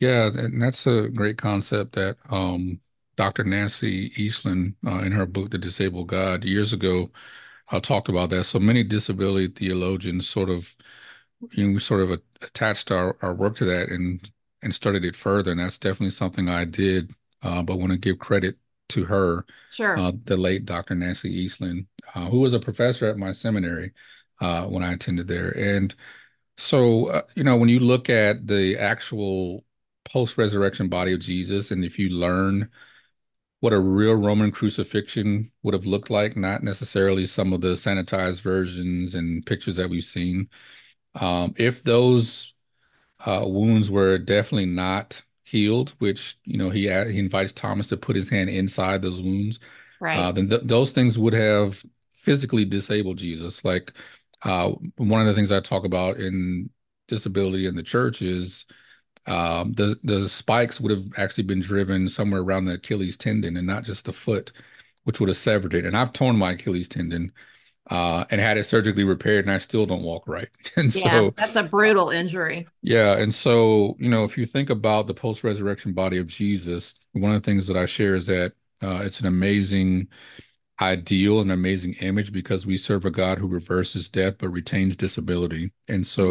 yeah, 0.00 0.26
and 0.26 0.60
that's 0.60 0.86
a 0.86 1.08
great 1.08 1.38
concept 1.38 1.94
that 1.94 2.16
um, 2.30 2.80
Dr. 3.16 3.44
Nancy 3.44 4.10
Eiesland, 4.10 4.74
uh, 4.86 5.00
in 5.04 5.12
her 5.12 5.26
book, 5.26 5.50
The 5.50 5.58
Disabled 5.58 6.08
God, 6.08 6.44
years 6.44 6.72
ago, 6.72 7.10
uh, 7.72 7.80
talked 7.80 8.08
about 8.08 8.30
that. 8.30 8.44
So 8.44 8.58
many 8.60 8.84
disability 8.84 9.48
theologians 9.48 10.28
sort 10.28 10.50
of, 10.50 10.76
you 11.52 11.66
know, 11.68 11.74
we 11.74 11.80
sort 11.80 12.02
of 12.02 12.20
attached 12.42 12.90
our, 12.92 13.16
our 13.22 13.34
work 13.34 13.56
to 13.58 13.64
that 13.66 13.90
and 13.90 14.30
and 14.62 14.74
studied 14.74 15.04
it 15.04 15.16
further. 15.16 15.52
And 15.52 15.60
that's 15.60 15.78
definitely 15.78 16.10
something 16.12 16.48
I 16.48 16.64
did, 16.66 17.12
uh, 17.42 17.62
but 17.62 17.78
want 17.78 17.92
to 17.92 17.98
give 17.98 18.18
credit 18.18 18.56
to 18.90 19.04
her, 19.06 19.46
sure, 19.70 19.96
uh, 19.96 20.12
the 20.24 20.36
late 20.36 20.66
Dr. 20.66 20.94
Nancy 20.96 21.46
Eiesland, 21.46 21.86
uh, 22.14 22.28
who 22.30 22.40
was 22.40 22.54
a 22.54 22.60
professor 22.60 23.06
at 23.06 23.18
my 23.18 23.32
seminary 23.32 23.92
uh, 24.40 24.66
when 24.66 24.82
I 24.84 24.94
attended 24.94 25.28
there. 25.28 25.50
And 25.58 25.94
so, 26.56 27.06
uh, 27.08 27.22
you 27.34 27.44
know, 27.44 27.56
when 27.56 27.68
you 27.68 27.80
look 27.80 28.08
at 28.10 28.46
the 28.46 28.76
actual 28.78 29.64
post 30.06 30.38
resurrection 30.38 30.88
body 30.88 31.12
of 31.12 31.20
Jesus, 31.20 31.70
and 31.70 31.84
if 31.84 31.98
you 31.98 32.08
learn 32.10 32.70
what 33.60 33.72
a 33.72 33.78
real 33.80 34.14
Roman 34.14 34.50
crucifixion 34.52 35.50
would 35.62 35.74
have 35.74 35.86
looked 35.86 36.10
like, 36.10 36.36
not 36.36 36.62
necessarily 36.62 37.26
some 37.26 37.52
of 37.52 37.60
the 37.60 37.74
sanitized 37.74 38.42
versions 38.42 39.14
and 39.14 39.44
pictures 39.46 39.76
that 39.76 39.90
we've 39.90 40.04
seen, 40.04 40.48
um, 41.14 41.54
if 41.58 41.82
those 41.82 42.54
uh, 43.24 43.44
wounds 43.46 43.90
were 43.90 44.18
definitely 44.18 44.66
not 44.66 45.22
healed, 45.44 45.94
which 45.98 46.38
you 46.44 46.58
know 46.58 46.70
he 46.70 46.82
he 46.82 47.18
invites 47.18 47.52
Thomas 47.52 47.88
to 47.88 47.96
put 47.96 48.16
his 48.16 48.28
hand 48.30 48.50
inside 48.50 49.02
those 49.02 49.22
wounds, 49.22 49.58
right? 50.00 50.18
Uh, 50.18 50.32
then 50.32 50.48
th- 50.48 50.62
those 50.64 50.92
things 50.92 51.18
would 51.18 51.32
have 51.32 51.82
physically 52.14 52.64
disabled 52.64 53.18
Jesus. 53.18 53.64
Like 53.64 53.92
uh, 54.42 54.72
one 54.96 55.20
of 55.20 55.26
the 55.26 55.34
things 55.34 55.52
I 55.52 55.60
talk 55.60 55.84
about 55.84 56.18
in 56.18 56.70
disability 57.08 57.66
in 57.66 57.76
the 57.76 57.82
church 57.82 58.20
is 58.22 58.66
um, 59.26 59.72
the 59.72 59.98
the 60.04 60.28
spikes 60.28 60.80
would 60.80 60.92
have 60.92 61.04
actually 61.16 61.44
been 61.44 61.60
driven 61.60 62.08
somewhere 62.08 62.40
around 62.42 62.66
the 62.66 62.74
Achilles 62.74 63.16
tendon 63.16 63.56
and 63.56 63.66
not 63.66 63.84
just 63.84 64.04
the 64.04 64.12
foot, 64.12 64.52
which 65.04 65.20
would 65.20 65.28
have 65.28 65.36
severed 65.36 65.74
it. 65.74 65.84
And 65.84 65.96
I've 65.96 66.12
torn 66.12 66.36
my 66.36 66.52
Achilles 66.52 66.88
tendon 66.88 67.32
uh, 67.90 68.24
and 68.30 68.40
had 68.40 68.58
it 68.58 68.64
surgically 68.64 69.04
repaired, 69.04 69.44
and 69.44 69.52
I 69.54 69.58
still 69.58 69.86
don't 69.86 70.02
walk 70.02 70.26
right. 70.26 70.48
And 70.76 70.94
yeah, 70.94 71.10
so 71.10 71.34
that's 71.36 71.56
a 71.56 71.62
brutal 71.62 72.10
injury. 72.10 72.66
Yeah, 72.82 73.16
and 73.18 73.34
so 73.34 73.96
you 73.98 74.08
know, 74.08 74.24
if 74.24 74.36
you 74.38 74.46
think 74.46 74.70
about 74.70 75.06
the 75.06 75.14
post-resurrection 75.14 75.92
body 75.92 76.18
of 76.18 76.26
Jesus, 76.26 76.94
one 77.12 77.32
of 77.32 77.42
the 77.42 77.46
things 77.46 77.66
that 77.66 77.76
I 77.76 77.86
share 77.86 78.14
is 78.14 78.26
that 78.26 78.52
uh, 78.82 79.02
it's 79.04 79.20
an 79.20 79.26
amazing 79.26 80.08
ideal, 80.80 81.40
and 81.40 81.50
amazing 81.50 81.94
image 81.94 82.32
because 82.32 82.66
we 82.66 82.76
serve 82.76 83.04
a 83.04 83.10
God 83.10 83.38
who 83.38 83.46
reverses 83.46 84.08
death 84.08 84.34
but 84.38 84.48
retains 84.50 84.96
disability. 84.96 85.72
And 85.88 86.06
so 86.06 86.30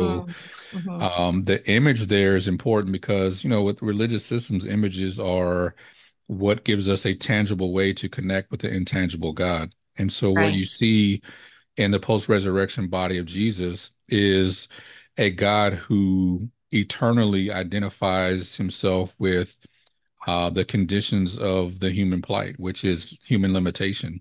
mm-hmm. 0.72 0.78
mm-hmm. 0.78 1.02
um, 1.02 1.44
the 1.46 1.68
image 1.70 2.06
there 2.08 2.36
is 2.36 2.48
important 2.48 2.92
because, 2.92 3.44
you 3.44 3.50
know, 3.50 3.64
with 3.64 3.82
religious 3.82 4.26
systems, 4.26 4.68
images 4.68 5.20
are 5.20 5.76
what 6.28 6.64
gives 6.64 6.90
us 6.90 7.06
a 7.06 7.16
tangible 7.16 7.74
way 7.74 7.94
to 7.94 8.10
connect 8.10 8.52
with 8.52 8.62
the 8.62 8.74
intangible 8.74 9.34
God. 9.34 9.74
And 9.98 10.12
so 10.12 10.34
right. 10.34 10.46
what 10.46 10.54
you 10.54 10.66
see 10.66 11.22
in 11.78 11.92
the 11.92 12.00
post-resurrection 12.00 12.88
body 12.88 13.18
of 13.18 13.26
Jesus 13.26 13.92
is 14.10 14.68
a 15.18 15.30
God 15.30 15.74
who 15.74 16.50
eternally 16.72 17.52
identifies 17.52 18.56
himself 18.56 19.16
with 19.20 19.58
uh, 20.28 20.50
the 20.50 20.66
conditions 20.66 21.38
of 21.38 21.80
the 21.80 21.92
human 21.92 22.22
plight, 22.22 22.60
which 22.60 22.84
is 22.84 23.18
human 23.26 23.54
limitation. 23.54 24.20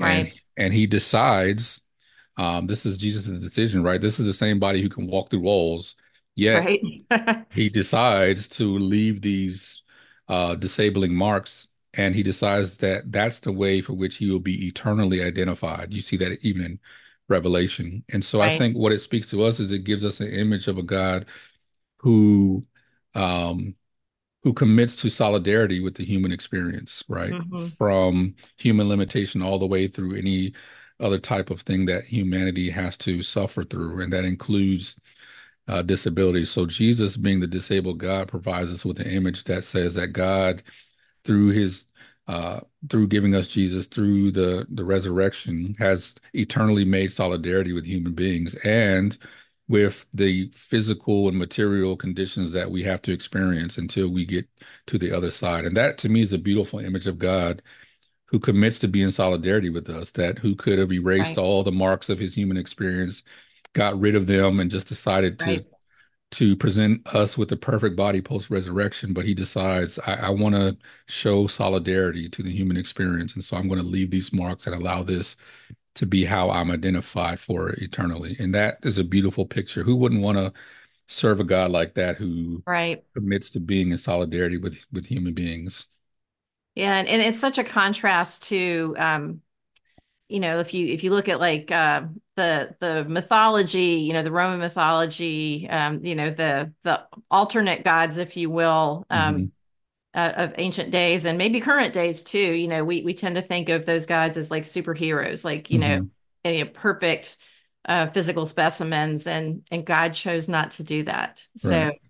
Right. 0.00 0.26
And, 0.26 0.32
and 0.56 0.74
he 0.74 0.86
decides, 0.86 1.80
um, 2.36 2.66
this 2.66 2.86
is 2.86 2.98
Jesus' 2.98 3.42
decision, 3.42 3.82
right? 3.82 4.00
This 4.00 4.18
is 4.18 4.26
the 4.26 4.32
same 4.32 4.58
body 4.58 4.82
who 4.82 4.88
can 4.88 5.06
walk 5.06 5.30
through 5.30 5.40
walls, 5.40 5.96
yet 6.34 6.64
right. 7.10 7.46
he 7.50 7.68
decides 7.68 8.48
to 8.48 8.78
leave 8.78 9.20
these 9.20 9.82
uh, 10.28 10.54
disabling 10.54 11.14
marks 11.14 11.68
and 11.94 12.14
he 12.14 12.22
decides 12.22 12.78
that 12.78 13.10
that's 13.10 13.40
the 13.40 13.52
way 13.52 13.80
for 13.80 13.94
which 13.94 14.16
he 14.16 14.30
will 14.30 14.38
be 14.38 14.66
eternally 14.66 15.22
identified. 15.22 15.92
You 15.92 16.00
see 16.00 16.16
that 16.18 16.38
even 16.42 16.62
in 16.62 16.80
Revelation. 17.28 18.04
And 18.12 18.24
so 18.24 18.38
right. 18.38 18.52
I 18.52 18.58
think 18.58 18.76
what 18.76 18.92
it 18.92 19.00
speaks 19.00 19.28
to 19.30 19.42
us 19.42 19.58
is 19.60 19.72
it 19.72 19.84
gives 19.84 20.04
us 20.04 20.20
an 20.20 20.28
image 20.28 20.68
of 20.68 20.78
a 20.78 20.82
God 20.82 21.26
who 21.98 22.62
um, 23.14 23.74
who 24.42 24.52
commits 24.52 24.96
to 24.96 25.10
solidarity 25.10 25.80
with 25.80 25.94
the 25.94 26.04
human 26.04 26.32
experience, 26.32 27.04
right? 27.08 27.32
Mm-hmm. 27.32 27.66
From 27.68 28.34
human 28.56 28.88
limitation 28.88 29.42
all 29.42 29.58
the 29.58 29.66
way 29.66 29.86
through 29.86 30.16
any 30.16 30.54
other 30.98 31.18
type 31.18 31.50
of 31.50 31.62
thing 31.62 31.86
that 31.86 32.04
humanity 32.04 32.70
has 32.70 32.96
to 32.98 33.22
suffer 33.22 33.64
through, 33.64 34.00
and 34.00 34.12
that 34.12 34.24
includes 34.24 34.98
uh, 35.68 35.82
disability. 35.82 36.44
So 36.44 36.66
Jesus, 36.66 37.16
being 37.16 37.40
the 37.40 37.46
disabled 37.46 37.98
God, 37.98 38.28
provides 38.28 38.70
us 38.70 38.84
with 38.84 38.98
an 38.98 39.10
image 39.10 39.44
that 39.44 39.64
says 39.64 39.94
that 39.94 40.08
God, 40.08 40.62
through 41.24 41.50
His 41.50 41.86
uh, 42.26 42.60
through 42.88 43.08
giving 43.08 43.34
us 43.34 43.48
Jesus, 43.48 43.86
through 43.86 44.30
the 44.30 44.66
the 44.70 44.84
resurrection, 44.84 45.74
has 45.78 46.14
eternally 46.32 46.84
made 46.84 47.12
solidarity 47.12 47.72
with 47.72 47.84
human 47.84 48.14
beings 48.14 48.54
and 48.64 49.18
with 49.70 50.04
the 50.12 50.50
physical 50.52 51.28
and 51.28 51.38
material 51.38 51.96
conditions 51.96 52.50
that 52.50 52.68
we 52.68 52.82
have 52.82 53.00
to 53.00 53.12
experience 53.12 53.78
until 53.78 54.08
we 54.08 54.26
get 54.26 54.44
to 54.88 54.98
the 54.98 55.16
other 55.16 55.30
side. 55.30 55.64
And 55.64 55.76
that 55.76 55.96
to 55.98 56.08
me 56.08 56.22
is 56.22 56.32
a 56.32 56.38
beautiful 56.38 56.80
image 56.80 57.06
of 57.06 57.20
God 57.20 57.62
who 58.26 58.40
commits 58.40 58.80
to 58.80 58.88
be 58.88 59.00
in 59.00 59.12
solidarity 59.12 59.70
with 59.70 59.88
us, 59.88 60.10
that 60.12 60.40
who 60.40 60.56
could 60.56 60.80
have 60.80 60.92
erased 60.92 61.36
right. 61.36 61.38
all 61.38 61.62
the 61.62 61.70
marks 61.70 62.08
of 62.08 62.18
his 62.18 62.34
human 62.34 62.56
experience, 62.56 63.22
got 63.72 63.98
rid 63.98 64.16
of 64.16 64.26
them, 64.26 64.58
and 64.58 64.72
just 64.72 64.88
decided 64.88 65.40
right. 65.40 65.60
to 65.60 65.66
to 66.32 66.54
present 66.56 67.04
us 67.14 67.36
with 67.36 67.48
the 67.48 67.56
perfect 67.56 67.96
body 67.96 68.20
post 68.20 68.50
resurrection. 68.50 69.12
But 69.12 69.24
he 69.24 69.34
decides, 69.34 70.00
I, 70.00 70.14
I 70.14 70.30
want 70.30 70.56
to 70.56 70.76
show 71.06 71.46
solidarity 71.46 72.28
to 72.28 72.42
the 72.42 72.52
human 72.52 72.76
experience. 72.76 73.34
And 73.34 73.42
so 73.42 73.56
I'm 73.56 73.66
going 73.68 73.80
to 73.80 73.86
leave 73.86 74.10
these 74.10 74.32
marks 74.32 74.66
and 74.66 74.74
allow 74.74 75.02
this 75.02 75.36
to 75.94 76.06
be 76.06 76.24
how 76.24 76.50
I'm 76.50 76.70
identified 76.70 77.40
for 77.40 77.70
eternally. 77.70 78.36
And 78.38 78.54
that 78.54 78.78
is 78.82 78.98
a 78.98 79.04
beautiful 79.04 79.46
picture. 79.46 79.82
Who 79.82 79.96
wouldn't 79.96 80.22
want 80.22 80.38
to 80.38 80.52
serve 81.06 81.40
a 81.40 81.44
God 81.44 81.70
like 81.70 81.94
that 81.94 82.16
who 82.16 82.62
right. 82.66 83.04
commits 83.14 83.50
to 83.50 83.60
being 83.60 83.90
in 83.90 83.98
solidarity 83.98 84.56
with 84.56 84.84
with 84.92 85.06
human 85.06 85.34
beings? 85.34 85.86
Yeah, 86.74 86.96
and, 86.98 87.08
and 87.08 87.20
it's 87.20 87.38
such 87.38 87.58
a 87.58 87.64
contrast 87.64 88.44
to 88.44 88.94
um, 88.98 89.40
you 90.28 90.38
know, 90.38 90.60
if 90.60 90.72
you 90.72 90.86
if 90.86 91.02
you 91.02 91.10
look 91.10 91.28
at 91.28 91.40
like 91.40 91.72
uh, 91.72 92.02
the 92.36 92.76
the 92.78 93.04
mythology, 93.04 94.04
you 94.06 94.12
know, 94.12 94.22
the 94.22 94.30
Roman 94.30 94.60
mythology, 94.60 95.68
um, 95.68 96.04
you 96.04 96.14
know, 96.14 96.30
the 96.30 96.72
the 96.84 97.02
alternate 97.30 97.84
gods, 97.84 98.16
if 98.16 98.36
you 98.36 98.48
will, 98.48 99.06
um, 99.10 99.34
mm-hmm 99.34 99.44
uh, 100.14 100.32
of 100.36 100.54
ancient 100.58 100.90
days 100.90 101.24
and 101.24 101.38
maybe 101.38 101.60
current 101.60 101.92
days 101.92 102.22
too. 102.22 102.38
You 102.38 102.68
know, 102.68 102.84
we 102.84 103.02
we 103.02 103.14
tend 103.14 103.36
to 103.36 103.42
think 103.42 103.68
of 103.68 103.86
those 103.86 104.06
gods 104.06 104.36
as 104.36 104.50
like 104.50 104.64
superheroes, 104.64 105.44
like 105.44 105.70
you 105.70 105.78
mm-hmm. 105.78 106.04
know, 106.44 106.64
perfect 106.66 107.36
uh, 107.84 108.08
physical 108.08 108.46
specimens, 108.46 109.26
and 109.26 109.62
and 109.70 109.84
God 109.84 110.12
chose 110.12 110.48
not 110.48 110.72
to 110.72 110.82
do 110.82 111.04
that. 111.04 111.46
So. 111.56 111.70
Right. 111.70 112.00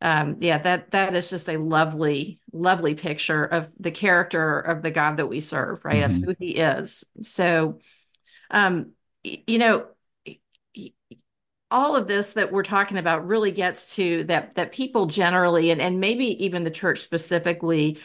Um, 0.00 0.36
yeah, 0.40 0.58
that 0.58 0.90
that 0.90 1.14
is 1.14 1.30
just 1.30 1.48
a 1.48 1.56
lovely, 1.56 2.38
lovely 2.52 2.94
picture 2.94 3.42
of 3.42 3.70
the 3.80 3.92
character 3.92 4.60
of 4.60 4.82
the 4.82 4.90
God 4.90 5.16
that 5.16 5.28
we 5.28 5.40
serve, 5.40 5.82
right? 5.82 6.02
Mm-hmm. 6.02 6.16
Of 6.16 6.24
who 6.24 6.34
He 6.38 6.50
is. 6.50 7.04
So, 7.22 7.78
um, 8.50 8.90
you 9.22 9.56
know, 9.56 9.86
all 11.70 11.96
of 11.96 12.06
this 12.06 12.34
that 12.34 12.52
we're 12.52 12.62
talking 12.62 12.98
about 12.98 13.26
really 13.26 13.50
gets 13.50 13.94
to 13.96 14.24
that 14.24 14.54
that 14.54 14.72
people 14.72 15.06
generally 15.06 15.70
and, 15.70 15.80
and 15.80 16.00
maybe 16.00 16.44
even 16.44 16.64
the 16.64 16.70
church 16.70 17.00
specifically 17.00 17.98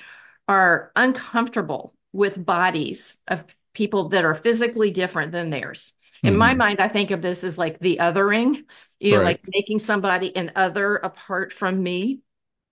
are 0.47 0.91
uncomfortable 0.95 1.93
with 2.11 2.43
bodies 2.43 3.17
of 3.27 3.43
people 3.73 4.09
that 4.09 4.25
are 4.25 4.33
physically 4.33 4.91
different 4.91 5.31
than 5.31 5.49
theirs. 5.49 5.93
In 6.23 6.31
mm-hmm. 6.31 6.39
my 6.39 6.53
mind, 6.53 6.79
I 6.81 6.87
think 6.87 7.11
of 7.11 7.21
this 7.21 7.43
as 7.43 7.57
like 7.57 7.79
the 7.79 7.99
othering, 8.01 8.63
you 8.99 9.11
know, 9.11 9.19
right. 9.19 9.25
like 9.25 9.41
making 9.47 9.79
somebody 9.79 10.35
an 10.35 10.51
other 10.55 10.95
apart 10.95 11.53
from 11.53 11.81
me. 11.81 12.19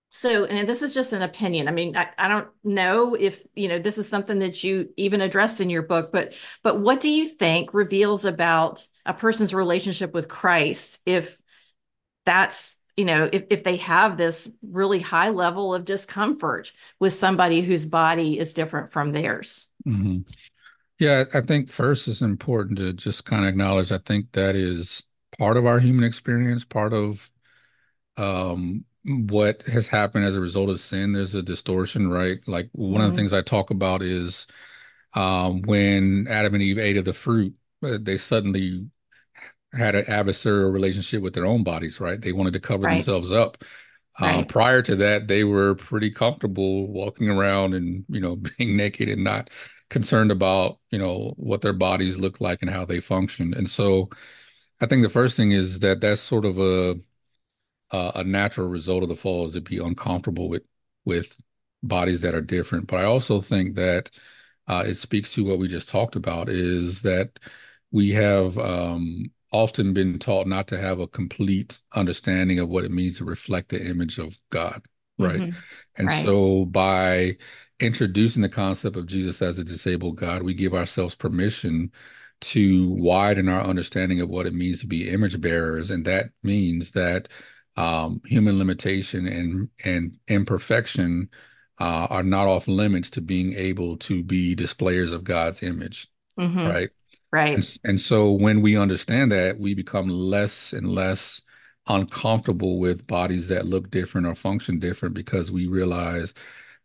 So, 0.10 0.46
and 0.46 0.68
this 0.68 0.82
is 0.82 0.94
just 0.94 1.14
an 1.14 1.22
opinion. 1.22 1.68
I 1.68 1.72
mean, 1.72 1.96
I, 1.96 2.10
I 2.18 2.28
don't 2.28 2.48
know 2.64 3.14
if, 3.14 3.46
you 3.56 3.68
know, 3.68 3.78
this 3.78 3.98
is 3.98 4.10
something 4.10 4.40
that 4.40 4.64
you 4.64 4.90
even 4.98 5.22
addressed 5.22 5.62
in 5.62 5.70
your 5.70 5.84
book, 5.84 6.12
but, 6.12 6.34
but 6.64 6.80
what 6.80 7.02
do 7.02 7.10
you 7.10 7.28
think 7.28 7.74
reveals 7.74 8.26
about 8.26 8.88
a 9.08 9.14
person's 9.14 9.54
relationship 9.54 10.14
with 10.14 10.28
Christ 10.28 11.00
if 11.06 11.42
that's, 12.26 12.78
you 12.96 13.06
know, 13.06 13.30
if, 13.32 13.46
if 13.50 13.64
they 13.64 13.78
have 13.78 14.18
this 14.18 14.52
really 14.62 15.00
high 15.00 15.30
level 15.30 15.74
of 15.74 15.86
discomfort 15.86 16.72
with 17.00 17.14
somebody 17.14 17.62
whose 17.62 17.86
body 17.86 18.38
is 18.38 18.54
different 18.54 18.92
from 18.92 19.12
theirs? 19.12 19.70
Mm-hmm. 19.88 20.20
Yeah, 21.00 21.24
I 21.34 21.42
think 21.42 21.70
first 21.70 22.08
it's 22.08 22.22
important 22.22 22.80
to 22.80 22.94
just 22.94 23.26
kind 23.26 23.44
of 23.44 23.50
acknowledge, 23.50 23.92
I 23.92 24.00
think 24.00 24.32
that 24.34 24.56
is 24.56 25.06
part 25.38 25.58
of 25.58 25.66
our 25.66 25.80
human 25.80 26.04
experience, 26.04 26.66
part 26.66 26.94
of, 26.94 27.32
um, 28.18 28.84
what 29.08 29.62
has 29.64 29.88
happened 29.88 30.26
as 30.26 30.36
a 30.36 30.42
result 30.42 30.70
of 30.70 30.82
sin 30.82 31.14
there's 31.14 31.34
a 31.34 31.42
distortion 31.42 32.10
right 32.10 32.40
like 32.46 32.68
one 32.74 32.96
mm-hmm. 32.96 32.96
of 32.96 33.02
the 33.02 33.08
mm-hmm. 33.08 33.16
things 33.16 33.34
i 33.34 33.42
talk 33.42 33.70
about 33.70 34.02
is 34.02 34.48
um, 35.14 35.62
when 35.62 36.28
adam 36.30 36.54
and 36.56 36.64
eve 36.64 36.78
ate 36.78 36.98
of 36.98 37.06
the 37.06 37.14
fruit 37.14 37.56
uh, 37.84 37.98
they 38.02 38.18
suddenly 38.18 38.86
had 39.78 39.96
an 39.96 40.06
adversarial 40.06 40.72
relationship 40.72 41.22
with 41.22 41.34
their 41.34 41.46
own 41.46 41.64
bodies 41.64 42.00
right 42.00 42.22
they 42.22 42.32
wanted 42.32 42.54
to 42.54 42.60
cover 42.60 42.84
right. 42.84 42.94
themselves 42.94 43.32
up 43.32 43.64
uh, 44.20 44.26
right. 44.26 44.40
uh, 44.40 44.44
prior 44.46 44.82
to 44.82 44.96
that 44.96 45.28
they 45.28 45.44
were 45.44 45.76
pretty 45.76 46.12
comfortable 46.12 46.88
walking 46.88 47.30
around 47.30 47.74
and 47.74 48.06
you 48.10 48.20
know 48.20 48.36
being 48.58 48.76
naked 48.76 49.10
and 49.10 49.24
not 49.24 49.50
concerned 49.90 50.32
about 50.32 50.80
you 50.92 51.00
know 51.00 51.34
what 51.38 51.62
their 51.62 51.74
bodies 51.74 52.18
look 52.18 52.42
like 52.42 52.62
and 52.62 52.70
how 52.70 52.84
they 52.84 53.00
function 53.00 53.54
and 53.54 53.70
so 53.70 54.10
i 54.82 54.86
think 54.86 55.02
the 55.02 55.10
first 55.10 55.38
thing 55.38 55.52
is 55.52 55.80
that 55.80 56.02
that's 56.02 56.22
sort 56.22 56.46
of 56.46 56.60
a 56.60 56.96
uh, 57.92 58.12
a 58.16 58.24
natural 58.24 58.68
result 58.68 59.04
of 59.04 59.10
the 59.10 59.16
fall 59.16 59.46
is 59.46 59.54
to 59.54 59.62
be 59.62 59.78
uncomfortable 59.78 60.50
with 60.50 60.64
with 61.06 61.38
bodies 61.84 62.22
that 62.22 62.36
are 62.36 62.42
different. 62.42 62.88
But 62.88 62.98
I 62.98 63.04
also 63.04 63.42
think 63.42 63.76
that 63.76 64.10
uh, 64.68 64.84
it 64.86 64.96
speaks 64.96 65.34
to 65.34 65.46
what 65.46 65.60
we 65.60 65.68
just 65.68 65.90
talked 65.90 66.16
about 66.16 66.50
is 66.50 67.02
that 67.04 67.32
we 67.92 68.12
have 68.14 68.58
um, 68.58 69.32
often 69.52 69.94
been 69.94 70.20
taught 70.20 70.48
not 70.48 70.68
to 70.68 70.78
have 70.78 71.00
a 71.00 71.08
complete 71.08 71.80
understanding 71.94 72.60
of 72.60 72.70
what 72.70 72.84
it 72.84 72.92
means 72.92 73.18
to 73.18 73.26
reflect 73.26 73.70
the 73.70 73.86
image 73.86 74.18
of 74.18 74.38
God, 74.50 74.82
right? 75.18 75.40
Mm-hmm. 75.40 75.60
And 75.98 76.08
right. 76.08 76.26
so 76.26 76.66
by 76.66 77.38
introducing 77.80 78.42
the 78.42 78.50
concept 78.50 78.98
of 78.98 79.06
Jesus 79.06 79.42
as 79.42 79.58
a 79.58 79.64
disabled 79.64 80.18
God, 80.18 80.44
we 80.44 80.54
give 80.54 80.74
ourselves 80.74 81.16
permission 81.16 81.92
to 82.40 82.90
widen 82.92 83.50
our 83.50 83.64
understanding 83.64 84.22
of 84.22 84.30
what 84.30 84.46
it 84.46 84.54
means 84.54 84.82
to 84.82 84.88
be 84.88 85.10
image 85.10 85.40
bearers. 85.40 85.90
And 85.90 86.06
that 86.06 86.30
means 86.44 86.92
that 86.92 87.30
um, 87.78 88.22
human 88.26 88.58
limitation 88.58 89.28
and 89.28 89.70
and 89.86 90.18
imperfection 90.28 91.30
uh, 91.80 92.08
are 92.10 92.24
not 92.24 92.48
off 92.48 92.68
limits 92.68 93.10
to 93.12 93.22
being 93.22 93.54
able 93.54 93.98
to 93.98 94.24
be 94.24 94.56
displayers 94.56 95.14
of 95.14 95.24
God's 95.24 95.62
image, 95.62 96.08
mm-hmm. 96.40 96.68
right? 96.68 96.90
Right. 97.32 97.56
And, 97.56 97.78
and, 97.84 98.02
so 98.02 98.32
when 98.32 98.62
we 98.62 98.78
understand 98.78 99.32
that, 99.34 99.60
we 99.60 99.74
become 99.74 100.08
less 100.10 100.72
and 100.72 100.88
less 100.88 101.42
uncomfortable 101.88 102.80
with 102.80 103.08
bodies 103.08 103.48
that 103.50 103.66
look 103.66 103.92
different 103.92 104.28
or 104.28 104.36
function 104.36 104.80
different 104.80 105.14
because 105.14 105.52
we 105.52 105.68
realize 105.68 106.34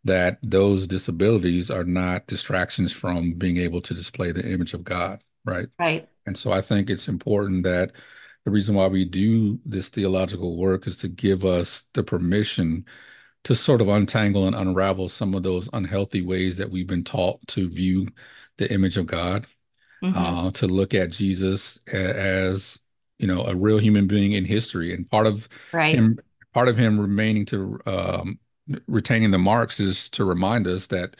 that 0.03 0.37
those 0.43 0.85
disabilities 0.85 1.71
are 1.71 1.85
not 1.85 2.27
distractions 2.27 2.91
from 2.91 3.33
being 3.33 3.57
able 3.57 3.81
to 3.81 3.93
display 3.93 4.31
the 4.31 4.45
image 4.51 4.73
of 4.73 4.83
God, 4.83 5.23
right? 5.45 5.67
Right. 5.79 6.09
And 6.25 6.37
so 6.37 6.51
I 6.51 6.61
think 6.61 6.89
it's 6.89 7.07
important 7.07 7.63
that 7.63 7.93
the 8.45 8.51
reason 8.51 8.75
why 8.75 8.87
we 8.87 9.05
do 9.05 9.59
this 9.65 9.89
theological 9.89 10.57
work 10.57 10.87
is 10.87 10.97
to 10.97 11.07
give 11.07 11.45
us 11.45 11.85
the 11.93 12.03
permission 12.03 12.85
to 13.45 13.55
sort 13.55 13.81
of 13.81 13.89
untangle 13.89 14.47
and 14.47 14.55
unravel 14.55 15.09
some 15.09 15.33
of 15.33 15.43
those 15.43 15.69
unhealthy 15.73 16.21
ways 16.21 16.57
that 16.57 16.69
we've 16.69 16.87
been 16.87 17.03
taught 17.03 17.45
to 17.47 17.69
view 17.69 18.07
the 18.57 18.71
image 18.71 18.97
of 18.97 19.05
God, 19.05 19.47
mm-hmm. 20.03 20.17
uh, 20.17 20.51
to 20.51 20.67
look 20.67 20.93
at 20.93 21.11
Jesus 21.11 21.79
as 21.87 22.79
you 23.19 23.27
know 23.27 23.45
a 23.45 23.55
real 23.55 23.79
human 23.79 24.07
being 24.07 24.33
in 24.33 24.45
history, 24.45 24.93
and 24.93 25.09
part 25.09 25.25
of 25.25 25.47
right. 25.71 25.95
him, 25.95 26.19
part 26.53 26.67
of 26.67 26.77
him 26.77 26.99
remaining 26.99 27.45
to 27.47 27.79
um, 27.85 28.39
retaining 28.87 29.31
the 29.31 29.37
marks 29.37 29.79
is 29.79 30.09
to 30.09 30.25
remind 30.25 30.67
us 30.67 30.87
that 30.87 31.15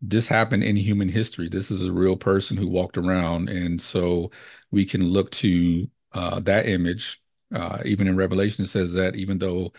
this 0.00 0.28
happened 0.28 0.62
in 0.62 0.76
human 0.76 1.08
history. 1.08 1.48
This 1.48 1.70
is 1.70 1.82
a 1.82 1.92
real 1.92 2.16
person 2.16 2.56
who 2.56 2.68
walked 2.68 2.98
around, 2.98 3.48
and 3.48 3.80
so 3.80 4.30
we 4.70 4.84
can 4.84 5.04
look 5.04 5.30
to 5.32 5.88
uh, 6.12 6.40
that 6.40 6.66
image. 6.66 7.22
Uh, 7.54 7.78
even 7.84 8.06
in 8.06 8.16
Revelation, 8.16 8.64
it 8.64 8.68
says 8.68 8.92
that 8.92 9.16
even 9.16 9.38
though 9.38 9.72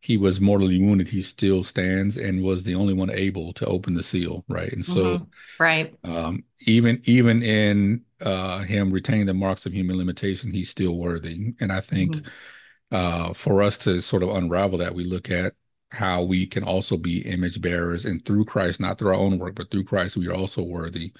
he 0.00 0.16
was 0.16 0.40
mortally 0.40 0.80
wounded, 0.80 1.08
he 1.08 1.20
still 1.20 1.62
stands 1.62 2.16
and 2.16 2.42
was 2.42 2.64
the 2.64 2.74
only 2.74 2.94
one 2.94 3.10
able 3.10 3.52
to 3.52 3.66
open 3.66 3.94
the 3.94 4.02
seal, 4.02 4.44
right? 4.48 4.72
And 4.72 4.84
so, 4.84 5.18
mm-hmm. 5.18 5.62
right, 5.62 5.94
um, 6.04 6.44
even 6.60 7.02
even 7.04 7.42
in 7.42 8.02
uh, 8.20 8.60
him 8.60 8.90
retaining 8.90 9.26
the 9.26 9.34
marks 9.34 9.66
of 9.66 9.72
human 9.72 9.98
limitation, 9.98 10.50
he's 10.50 10.70
still 10.70 10.96
worthy. 10.96 11.54
And 11.60 11.70
I 11.70 11.80
think 11.80 12.16
mm-hmm. 12.16 12.96
uh, 12.96 13.32
for 13.34 13.62
us 13.62 13.76
to 13.78 14.00
sort 14.00 14.22
of 14.22 14.30
unravel 14.30 14.78
that, 14.78 14.94
we 14.94 15.04
look 15.04 15.30
at 15.30 15.52
how 15.90 16.22
we 16.22 16.46
can 16.46 16.64
also 16.64 16.96
be 16.96 17.20
image 17.22 17.60
bearers, 17.60 18.06
and 18.06 18.24
through 18.24 18.46
Christ, 18.46 18.80
not 18.80 18.98
through 18.98 19.08
our 19.08 19.14
own 19.14 19.38
work, 19.38 19.54
but 19.54 19.70
through 19.70 19.84
Christ, 19.84 20.16
we 20.16 20.28
are 20.28 20.34
also 20.34 20.62
worthy 20.62 21.12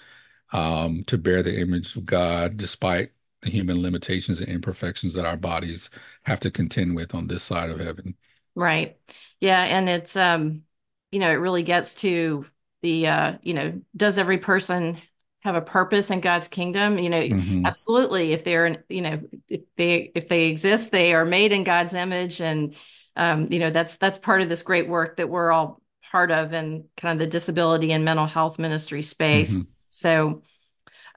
um, 0.52 1.04
to 1.06 1.18
bear 1.18 1.42
the 1.42 1.60
image 1.60 1.96
of 1.96 2.06
God, 2.06 2.56
despite 2.56 3.10
the 3.42 3.50
human 3.50 3.82
limitations 3.82 4.40
and 4.40 4.48
imperfections 4.48 5.14
that 5.14 5.26
our 5.26 5.36
bodies 5.36 5.90
have 6.24 6.40
to 6.40 6.50
contend 6.50 6.94
with 6.96 7.14
on 7.14 7.26
this 7.26 7.42
side 7.42 7.70
of 7.70 7.80
heaven. 7.80 8.16
Right. 8.54 8.98
Yeah. 9.40 9.62
And 9.62 9.88
it's, 9.88 10.16
um, 10.16 10.62
you 11.10 11.18
know, 11.18 11.30
it 11.30 11.34
really 11.34 11.62
gets 11.62 11.96
to 11.96 12.46
the, 12.82 13.06
uh, 13.06 13.32
you 13.42 13.54
know, 13.54 13.80
does 13.96 14.18
every 14.18 14.38
person 14.38 14.98
have 15.40 15.54
a 15.54 15.62
purpose 15.62 16.10
in 16.10 16.20
God's 16.20 16.48
kingdom? 16.48 16.98
You 16.98 17.10
know, 17.10 17.20
mm-hmm. 17.20 17.66
absolutely. 17.66 18.32
If 18.32 18.44
they're, 18.44 18.84
you 18.88 19.02
know, 19.02 19.20
if 19.48 19.62
they, 19.76 20.12
if 20.14 20.28
they 20.28 20.46
exist, 20.46 20.90
they 20.90 21.14
are 21.14 21.24
made 21.24 21.52
in 21.52 21.64
God's 21.64 21.94
image. 21.94 22.40
And, 22.40 22.74
um, 23.16 23.48
you 23.50 23.58
know, 23.58 23.70
that's, 23.70 23.96
that's 23.96 24.18
part 24.18 24.42
of 24.42 24.48
this 24.48 24.62
great 24.62 24.88
work 24.88 25.16
that 25.16 25.28
we're 25.28 25.50
all 25.50 25.80
part 26.10 26.30
of 26.30 26.52
and 26.52 26.84
kind 26.96 27.12
of 27.12 27.18
the 27.18 27.30
disability 27.30 27.92
and 27.92 28.04
mental 28.04 28.26
health 28.26 28.58
ministry 28.58 29.02
space. 29.02 29.62
Mm-hmm. 29.62 29.70
So, 29.88 30.42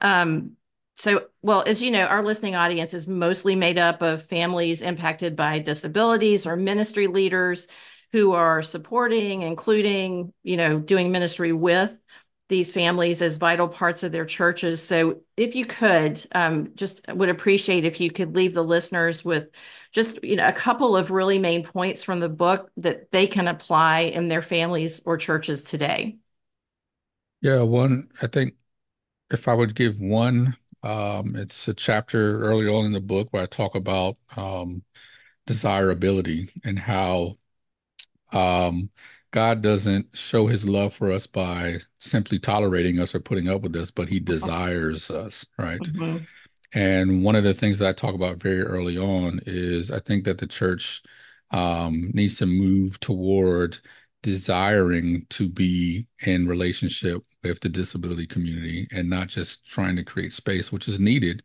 um, 0.02 0.52
so, 1.03 1.25
well, 1.41 1.63
as 1.67 1.83
you 1.83 1.91
know, 1.91 2.05
our 2.05 2.24
listening 2.24 2.55
audience 2.55 2.93
is 2.93 3.10
mostly 3.10 3.57
made 3.57 3.77
up 3.77 4.01
of 4.01 4.25
families 4.25 4.81
impacted 4.81 5.36
by 5.36 5.60
disabilities 5.60 6.45
or 6.48 6.55
ministry 6.55 7.07
leaders 7.07 7.67
who 8.13 8.31
are 8.31 8.63
supporting, 8.63 9.41
including, 9.41 10.31
you 10.43 10.55
know, 10.55 10.79
doing 10.79 11.12
ministry 11.12 11.51
with 11.51 11.93
these 12.48 12.72
families 12.72 13.22
as 13.22 13.36
vital 13.36 13.67
parts 13.67 14.03
of 14.03 14.13
their 14.13 14.24
churches. 14.24 14.81
So, 14.81 15.19
if 15.36 15.55
you 15.55 15.65
could, 15.65 16.25
um, 16.33 16.72
just 16.74 17.01
would 17.10 17.27
appreciate 17.27 17.83
if 17.83 18.00
you 18.00 18.10
could 18.10 18.33
leave 18.33 18.53
the 18.53 18.63
listeners 18.63 19.25
with 19.25 19.50
just 19.91 20.24
you 20.24 20.38
know 20.38 20.48
a 20.48 20.53
couple 20.53 20.95
of 20.95 21.12
really 21.12 21.38
main 21.38 21.65
points 21.65 22.01
from 22.01 22.22
the 22.22 22.29
book 22.29 22.72
that 22.77 23.12
they 23.12 23.27
can 23.27 23.50
apply 23.50 24.03
in 24.03 24.29
their 24.29 24.41
families 24.41 25.01
or 25.03 25.17
churches 25.17 25.63
today. 25.63 26.15
Yeah, 27.41 27.63
one, 27.63 28.07
I 28.22 28.27
think 28.27 28.55
if 29.31 29.48
I 29.48 29.53
would 29.53 29.75
give 29.75 30.00
one 30.00 30.55
um, 30.84 31.36
it's 31.36 31.68
a 31.68 31.74
chapter 31.74 32.42
early 32.44 32.68
on 32.68 32.86
in 32.86 32.92
the 32.92 33.00
book 33.02 33.30
where 33.32 33.44
I 33.44 33.48
talk 33.48 33.75
about 33.75 34.18
um, 34.36 34.84
desirability 35.46 36.50
and 36.64 36.77
how 36.77 37.38
um, 38.34 38.90
God 39.31 39.62
doesn't 39.62 40.16
show 40.16 40.46
his 40.48 40.68
love 40.68 40.94
for 40.94 41.12
us 41.12 41.25
by 41.25 41.77
simply 42.00 42.38
tolerating 42.38 43.00
us 43.00 43.16
or 43.16 43.20
putting 43.20 43.48
up 43.48 43.62
with 43.62 43.75
us, 43.75 43.92
but 43.92 44.10
he 44.10 44.20
desires 44.20 45.10
us, 45.10 45.46
right? 45.57 45.79
Mm-hmm. 45.79 46.18
And 46.74 47.24
one 47.24 47.36
of 47.36 47.44
the 47.44 47.53
things 47.53 47.79
that 47.79 47.90
I 47.90 47.94
talk 47.94 48.16
about 48.16 48.42
very 48.42 48.62
early 48.62 48.98
on 48.98 49.40
is 49.46 49.90
I 49.90 50.00
think 50.00 50.25
that 50.25 50.38
the 50.38 50.48
church 50.48 51.01
um, 51.51 52.12
needs 52.14 52.38
to 52.40 52.46
move 52.46 53.00
toward 53.00 53.77
desiring 54.22 55.25
to 55.29 55.48
be 55.48 56.07
in 56.25 56.48
relationship 56.48 57.24
with 57.44 57.60
the 57.60 57.70
disability 57.70 58.25
community 58.25 58.88
and 58.92 59.10
not 59.10 59.27
just 59.27 59.66
trying 59.66 59.96
to 59.96 60.03
create 60.03 60.34
space, 60.34 60.72
which 60.72 60.88
is 60.88 61.00
needed. 61.00 61.44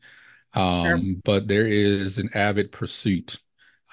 Um, 0.55 0.85
sure. 0.85 1.01
But 1.25 1.49
there 1.49 1.67
is 1.67 2.19
an 2.19 2.31
avid 2.35 2.73
pursuit. 2.73 3.39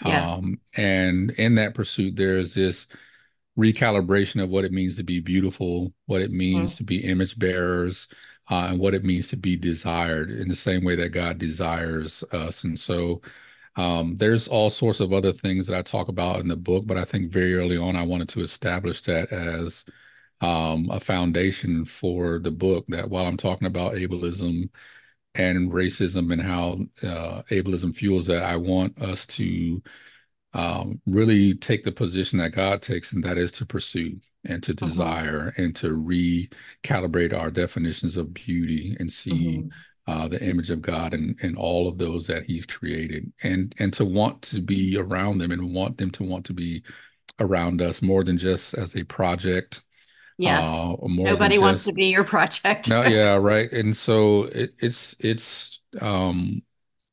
Yes. 0.04 0.28
Um, 0.28 0.60
and 0.76 1.32
in 1.32 1.56
that 1.56 1.74
pursuit, 1.74 2.16
there 2.16 2.38
is 2.38 2.54
this 2.54 2.88
recalibration 3.58 4.44
of 4.44 4.50
what 4.50 4.66
it 4.66 4.72
means 4.72 4.98
to 4.98 5.04
be 5.04 5.20
beautiful, 5.20 5.94
what 6.06 6.22
it 6.22 6.32
means 6.32 6.72
mm-hmm. 6.72 6.78
to 6.78 6.84
be 6.84 7.06
image 7.06 7.40
bearers, 7.40 8.08
uh, 8.50 8.68
and 8.70 8.80
what 8.80 8.94
it 8.94 9.04
means 9.04 9.30
to 9.30 9.38
be 9.38 9.56
desired 9.56 10.30
in 10.30 10.48
the 10.48 10.56
same 10.56 10.84
way 10.84 10.96
that 10.96 11.10
God 11.10 11.38
desires 11.38 12.24
us. 12.32 12.64
And 12.64 12.80
so 12.80 13.22
um, 13.76 14.18
there's 14.18 14.48
all 14.48 14.70
sorts 14.70 15.00
of 15.00 15.14
other 15.14 15.34
things 15.34 15.68
that 15.68 15.78
I 15.78 15.82
talk 15.82 16.08
about 16.08 16.40
in 16.40 16.48
the 16.48 16.56
book, 16.56 16.86
but 16.86 16.98
I 16.98 17.06
think 17.06 17.32
very 17.32 17.56
early 17.56 17.78
on, 17.78 17.96
I 17.96 18.04
wanted 18.04 18.30
to 18.30 18.42
establish 18.42 19.02
that 19.02 19.32
as 19.32 19.86
um, 20.42 20.90
a 20.92 21.00
foundation 21.00 21.86
for 21.86 22.40
the 22.40 22.52
book 22.52 22.86
that 22.90 23.10
while 23.10 23.26
I'm 23.26 23.38
talking 23.38 23.68
about 23.68 23.94
ableism 23.94 24.70
and 25.34 25.72
racism 25.72 26.32
and 26.32 26.42
how 26.42 26.80
uh, 27.08 27.44
ableism 27.52 27.96
fuels 27.96 28.28
that, 28.28 28.44
I 28.44 28.56
want 28.56 29.02
us 29.02 29.26
to 29.28 29.82
um, 30.54 31.02
really 31.06 31.54
take 31.56 31.84
the 31.84 31.92
position 31.92 32.40
that 32.40 32.52
God 32.52 32.82
takes, 32.82 33.12
and 33.12 33.24
that 33.24 33.38
is 33.38 33.52
to 33.54 33.66
pursue 33.66 34.20
and 34.46 34.62
to 34.64 34.74
mm-hmm. 34.74 34.86
desire 34.86 35.52
mm-hmm. 35.52 35.62
and 35.62 35.76
to 35.78 35.90
recalibrate 35.98 37.38
our 37.38 37.52
definitions 37.52 38.16
of 38.16 38.34
beauty 38.34 38.96
and 39.00 39.12
see 39.12 39.58
mm-hmm. 39.58 40.12
uh, 40.12 40.28
the 40.28 40.42
image 40.48 40.72
of 40.72 40.82
God 40.82 41.14
and 41.14 41.38
and 41.42 41.58
all 41.58 41.88
of 41.88 41.98
those 41.98 42.28
that 42.28 42.44
He's 42.44 42.66
created, 42.66 43.32
and 43.44 43.76
and 43.80 43.92
to 43.94 44.06
want 44.06 44.42
to 44.44 44.62
be 44.62 44.98
around 44.98 45.40
them 45.40 45.52
and 45.52 45.74
want 45.74 45.98
them 45.98 46.12
to 46.12 46.24
want 46.24 46.46
to 46.46 46.54
be 46.54 46.84
around 47.40 47.82
us 47.82 48.02
more 48.02 48.24
than 48.24 48.38
just 48.38 48.76
as 48.76 48.96
a 48.96 49.04
project 49.04 49.84
Yes. 50.38 50.66
Uh, 50.66 50.96
Nobody 51.02 51.58
wants 51.58 51.86
to 51.86 51.94
be 51.94 52.06
your 52.06 52.24
project. 52.24 52.90
no, 52.90 53.04
yeah, 53.08 53.36
right. 53.36 53.72
And 53.72 53.96
so 53.96 54.44
it, 54.46 54.74
it's 54.80 55.16
it's 55.20 55.82
um, 56.02 56.62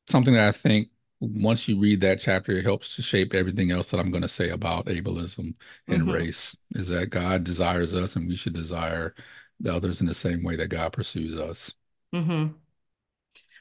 something 0.07 0.33
that 0.33 0.47
I 0.47 0.51
think 0.51 0.89
once 1.19 1.67
you 1.67 1.79
read 1.79 2.01
that 2.01 2.19
chapter, 2.19 2.51
it 2.51 2.63
helps 2.63 2.95
to 2.95 3.01
shape 3.01 3.33
everything 3.33 3.71
else 3.71 3.91
that 3.91 3.99
I'm 3.99 4.11
going 4.11 4.23
to 4.23 4.27
say 4.27 4.49
about 4.49 4.87
ableism 4.87 5.53
and 5.87 6.01
mm-hmm. 6.01 6.11
race. 6.11 6.55
Is 6.71 6.89
that 6.89 7.11
God 7.11 7.43
desires 7.43 7.95
us, 7.95 8.15
and 8.15 8.27
we 8.27 8.35
should 8.35 8.53
desire 8.53 9.15
the 9.59 9.73
others 9.73 10.01
in 10.01 10.07
the 10.07 10.13
same 10.13 10.43
way 10.43 10.57
that 10.57 10.67
God 10.67 10.91
pursues 10.91 11.37
us. 11.37 11.73
Mm-hmm. 12.13 12.53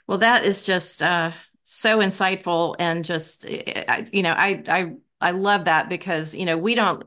Well, 0.08 0.18
that 0.18 0.44
is 0.44 0.64
just 0.64 1.02
uh, 1.02 1.30
so 1.62 1.98
insightful, 1.98 2.74
and 2.80 3.04
just 3.04 3.44
you 3.44 4.22
know, 4.22 4.32
I 4.32 4.62
I 4.66 4.92
I 5.20 5.30
love 5.30 5.66
that 5.66 5.88
because 5.88 6.34
you 6.34 6.46
know 6.46 6.58
we 6.58 6.74
don't 6.74 7.04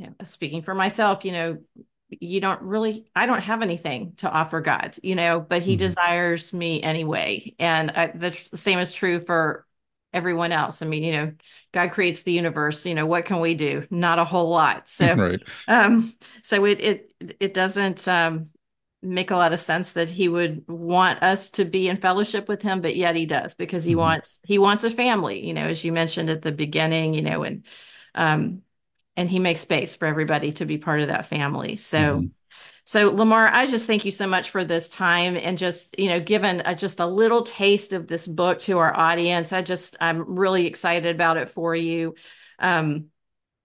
you 0.00 0.06
know, 0.06 0.14
speaking 0.24 0.62
for 0.62 0.74
myself, 0.74 1.24
you 1.24 1.32
know, 1.32 1.58
you 2.08 2.40
don't 2.40 2.62
really, 2.62 3.06
I 3.14 3.26
don't 3.26 3.42
have 3.42 3.62
anything 3.62 4.14
to 4.16 4.30
offer 4.30 4.60
God, 4.60 4.96
you 5.02 5.14
know, 5.14 5.40
but 5.40 5.62
He 5.62 5.72
mm-hmm. 5.72 5.78
desires 5.78 6.52
me 6.52 6.82
anyway. 6.82 7.54
And 7.58 7.90
I, 7.90 8.06
the 8.08 8.32
same 8.32 8.78
is 8.78 8.92
true 8.92 9.20
for 9.20 9.66
everyone 10.12 10.52
else. 10.52 10.80
I 10.80 10.86
mean, 10.86 11.04
you 11.04 11.12
know, 11.12 11.32
God 11.72 11.92
creates 11.92 12.22
the 12.22 12.32
universe. 12.32 12.84
You 12.86 12.94
know, 12.94 13.06
what 13.06 13.26
can 13.26 13.40
we 13.40 13.54
do? 13.54 13.86
Not 13.90 14.18
a 14.18 14.24
whole 14.24 14.48
lot. 14.48 14.88
So, 14.88 15.14
right. 15.16 15.40
um, 15.68 16.12
so 16.42 16.64
it 16.64 16.80
it 16.80 17.14
it 17.38 17.54
doesn't 17.54 18.08
um 18.08 18.48
make 19.02 19.30
a 19.30 19.36
lot 19.36 19.52
of 19.52 19.58
sense 19.58 19.92
that 19.92 20.08
He 20.08 20.28
would 20.28 20.64
want 20.66 21.22
us 21.22 21.50
to 21.50 21.64
be 21.66 21.88
in 21.88 21.98
fellowship 21.98 22.48
with 22.48 22.62
Him, 22.62 22.80
but 22.80 22.96
yet 22.96 23.16
He 23.16 23.26
does 23.26 23.54
because 23.54 23.84
He 23.84 23.92
mm-hmm. 23.92 24.00
wants 24.00 24.40
He 24.44 24.58
wants 24.58 24.82
a 24.82 24.90
family. 24.90 25.46
You 25.46 25.52
know, 25.52 25.66
as 25.66 25.84
you 25.84 25.92
mentioned 25.92 26.30
at 26.30 26.42
the 26.42 26.52
beginning, 26.52 27.12
you 27.12 27.22
know, 27.22 27.42
and 27.42 27.66
um 28.14 28.62
and 29.20 29.28
he 29.28 29.38
makes 29.38 29.60
space 29.60 29.94
for 29.94 30.06
everybody 30.06 30.50
to 30.52 30.64
be 30.64 30.78
part 30.78 31.02
of 31.02 31.08
that 31.08 31.26
family. 31.26 31.76
So, 31.76 31.98
mm-hmm. 31.98 32.26
so 32.84 33.12
Lamar, 33.12 33.48
I 33.48 33.66
just 33.66 33.86
thank 33.86 34.06
you 34.06 34.10
so 34.10 34.26
much 34.26 34.48
for 34.48 34.64
this 34.64 34.88
time 34.88 35.36
and 35.36 35.58
just 35.58 35.98
you 35.98 36.08
know, 36.08 36.20
given 36.20 36.62
a, 36.64 36.74
just 36.74 37.00
a 37.00 37.06
little 37.06 37.42
taste 37.42 37.92
of 37.92 38.06
this 38.06 38.26
book 38.26 38.60
to 38.60 38.78
our 38.78 38.98
audience. 38.98 39.52
I 39.52 39.60
just 39.60 39.94
I'm 40.00 40.38
really 40.38 40.66
excited 40.66 41.14
about 41.14 41.36
it 41.36 41.50
for 41.50 41.76
you. 41.76 42.14
Um, 42.58 43.08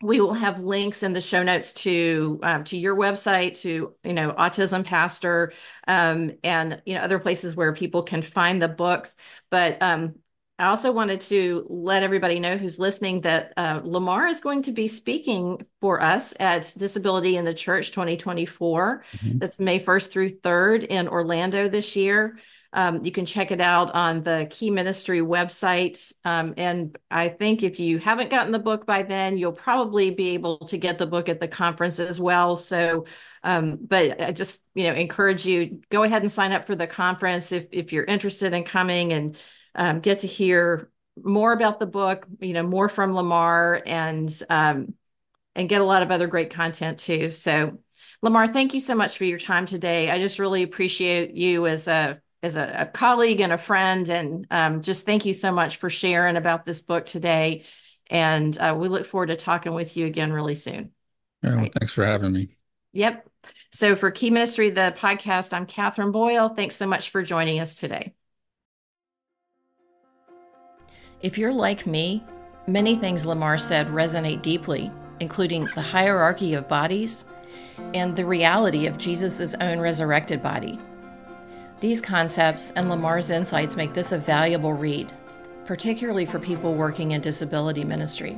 we 0.01 0.19
will 0.19 0.33
have 0.33 0.61
links 0.61 1.03
in 1.03 1.13
the 1.13 1.21
show 1.21 1.41
notes 1.41 1.71
to 1.71 2.37
um, 2.43 2.65
to 2.65 2.77
your 2.77 2.97
website 2.97 3.61
to 3.61 3.93
you 4.03 4.13
know 4.13 4.33
autism 4.33 4.85
pastor 4.85 5.53
um, 5.87 6.31
and 6.43 6.81
you 6.85 6.95
know 6.95 6.99
other 6.99 7.17
places 7.17 7.55
where 7.55 7.71
people 7.71 8.03
can 8.03 8.21
find 8.21 8.61
the 8.61 8.67
books 8.67 9.15
but 9.49 9.81
um, 9.81 10.15
I 10.57 10.67
also 10.67 10.91
wanted 10.93 11.19
to 11.21 11.65
let 11.69 12.03
everybody 12.03 12.39
know 12.39 12.55
who's 12.55 12.79
listening 12.79 13.21
that 13.21 13.51
uh, 13.57 13.81
Lamar 13.83 14.27
is 14.27 14.39
going 14.39 14.63
to 14.63 14.71
be 14.71 14.87
speaking 14.87 15.65
for 15.81 16.01
us 16.01 16.33
at 16.39 16.73
Disability 16.77 17.35
in 17.35 17.43
the 17.43 17.53
Church 17.53 17.91
2024. 17.91 19.03
Mm-hmm. 19.17 19.37
That's 19.39 19.59
May 19.59 19.79
1st 19.79 20.11
through 20.11 20.29
3rd 20.29 20.85
in 20.85 21.09
Orlando 21.09 21.67
this 21.67 21.97
year. 21.97 22.37
Um, 22.71 23.03
you 23.03 23.11
can 23.11 23.25
check 23.25 23.51
it 23.51 23.61
out 23.61 23.93
on 23.93 24.23
the 24.23 24.47
Key 24.49 24.69
Ministry 24.69 25.19
website. 25.19 26.11
Um, 26.23 26.53
and 26.57 26.97
I 27.09 27.29
think 27.29 27.63
if 27.63 27.79
you 27.79 27.99
haven't 27.99 28.29
gotten 28.29 28.51
the 28.51 28.59
book 28.59 28.85
by 28.85 29.03
then, 29.03 29.37
you'll 29.37 29.53
probably 29.53 30.11
be 30.11 30.31
able 30.31 30.59
to 30.59 30.77
get 30.77 30.97
the 30.97 31.07
book 31.07 31.29
at 31.29 31.39
the 31.39 31.47
conference 31.47 31.99
as 31.99 32.19
well. 32.19 32.57
So, 32.57 33.05
um, 33.43 33.77
but 33.79 34.21
I 34.21 34.31
just 34.31 34.61
you 34.73 34.85
know 34.85 34.93
encourage 34.93 35.45
you 35.45 35.81
go 35.89 36.03
ahead 36.03 36.21
and 36.21 36.31
sign 36.31 36.51
up 36.51 36.65
for 36.65 36.75
the 36.75 36.87
conference 36.87 37.51
if 37.51 37.67
if 37.71 37.93
you're 37.93 38.03
interested 38.03 38.53
in 38.53 38.65
coming 38.65 39.13
and 39.13 39.37
um, 39.75 39.99
get 39.99 40.19
to 40.19 40.27
hear 40.27 40.89
more 41.21 41.53
about 41.53 41.79
the 41.79 41.85
book, 41.85 42.25
you 42.39 42.53
know, 42.53 42.63
more 42.63 42.89
from 42.89 43.13
Lamar 43.13 43.81
and 43.85 44.43
um, 44.49 44.93
and 45.55 45.69
get 45.69 45.81
a 45.81 45.85
lot 45.85 46.03
of 46.03 46.11
other 46.11 46.27
great 46.27 46.49
content 46.49 46.99
too. 46.99 47.31
So, 47.31 47.79
Lamar, 48.21 48.47
thank 48.47 48.73
you 48.73 48.79
so 48.79 48.95
much 48.95 49.17
for 49.17 49.25
your 49.25 49.39
time 49.39 49.65
today. 49.65 50.09
I 50.09 50.19
just 50.19 50.39
really 50.39 50.63
appreciate 50.63 51.31
you 51.31 51.67
as 51.67 51.87
a 51.87 52.21
as 52.43 52.57
a, 52.57 52.75
a 52.79 52.85
colleague 52.85 53.41
and 53.41 53.53
a 53.53 53.57
friend, 53.57 54.09
and 54.09 54.47
um, 54.51 54.81
just 54.81 55.05
thank 55.05 55.25
you 55.25 55.33
so 55.33 55.51
much 55.51 55.77
for 55.77 55.89
sharing 55.89 56.35
about 56.35 56.65
this 56.65 56.81
book 56.81 57.05
today. 57.05 57.63
And 58.07 58.55
uh, 58.57 58.75
we 58.77 58.87
look 58.87 59.05
forward 59.05 59.27
to 59.27 59.35
talking 59.35 59.73
with 59.73 59.97
you 59.97 60.05
again 60.05 60.31
really 60.31 60.55
soon. 60.55 60.91
Yeah, 61.41 61.49
well, 61.51 61.59
right. 61.59 61.73
thanks 61.79 61.93
for 61.93 62.05
having 62.05 62.33
me. 62.33 62.55
Yep. 62.93 63.27
So 63.71 63.95
for 63.95 64.11
Key 64.11 64.29
Ministry, 64.29 64.69
the 64.69 64.93
podcast, 64.97 65.53
I'm 65.53 65.65
Catherine 65.65 66.11
Boyle. 66.11 66.49
Thanks 66.49 66.75
so 66.75 66.87
much 66.87 67.09
for 67.09 67.23
joining 67.23 67.59
us 67.59 67.75
today. 67.75 68.13
If 71.25 71.39
you're 71.39 71.51
like 71.51 71.87
me, 71.87 72.23
many 72.67 72.95
things 72.95 73.25
Lamar 73.25 73.57
said 73.57 73.87
resonate 73.87 74.43
deeply, 74.43 74.91
including 75.19 75.67
the 75.73 75.81
hierarchy 75.81 76.53
of 76.53 76.67
bodies 76.67 77.25
and 77.95 78.15
the 78.15 78.25
reality 78.25 78.85
of 78.85 78.99
Jesus' 78.99 79.55
own 79.59 79.79
resurrected 79.79 80.43
body. 80.43 80.77
These 81.79 81.99
concepts 81.99 82.69
and 82.75 82.89
Lamar's 82.89 83.31
insights 83.31 83.75
make 83.75 83.95
this 83.95 84.11
a 84.11 84.19
valuable 84.19 84.73
read, 84.73 85.11
particularly 85.65 86.27
for 86.27 86.37
people 86.37 86.75
working 86.75 87.13
in 87.13 87.21
disability 87.21 87.83
ministry. 87.83 88.37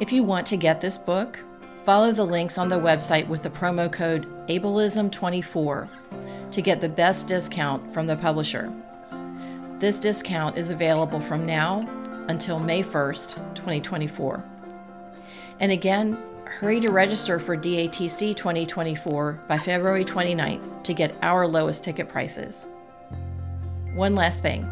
If 0.00 0.12
you 0.12 0.22
want 0.22 0.46
to 0.46 0.56
get 0.56 0.80
this 0.80 0.96
book, 0.96 1.40
follow 1.84 2.10
the 2.10 2.24
links 2.24 2.56
on 2.56 2.68
the 2.68 2.80
website 2.80 3.28
with 3.28 3.42
the 3.42 3.50
promo 3.50 3.92
code 3.92 4.26
ableism24 4.46 5.90
to 6.52 6.62
get 6.62 6.80
the 6.80 6.88
best 6.88 7.28
discount 7.28 7.92
from 7.92 8.06
the 8.06 8.16
publisher. 8.16 8.72
This 9.80 9.98
discount 9.98 10.58
is 10.58 10.68
available 10.68 11.20
from 11.20 11.46
now 11.46 11.88
until 12.28 12.58
May 12.58 12.82
1st, 12.82 13.54
2024. 13.54 14.44
And 15.58 15.72
again, 15.72 16.18
hurry 16.44 16.80
to 16.80 16.90
register 16.90 17.38
for 17.38 17.56
DATC 17.56 18.36
2024 18.36 19.44
by 19.48 19.56
February 19.56 20.04
29th 20.04 20.82
to 20.82 20.92
get 20.92 21.16
our 21.22 21.46
lowest 21.46 21.82
ticket 21.82 22.10
prices. 22.10 22.66
One 23.94 24.14
last 24.14 24.42
thing 24.42 24.70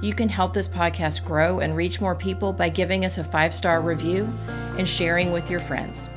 you 0.00 0.14
can 0.14 0.30
help 0.30 0.54
this 0.54 0.68
podcast 0.68 1.26
grow 1.26 1.60
and 1.60 1.76
reach 1.76 2.00
more 2.00 2.14
people 2.14 2.54
by 2.54 2.70
giving 2.70 3.04
us 3.04 3.18
a 3.18 3.24
five 3.24 3.52
star 3.52 3.82
review 3.82 4.26
and 4.78 4.88
sharing 4.88 5.32
with 5.32 5.50
your 5.50 5.60
friends. 5.60 6.08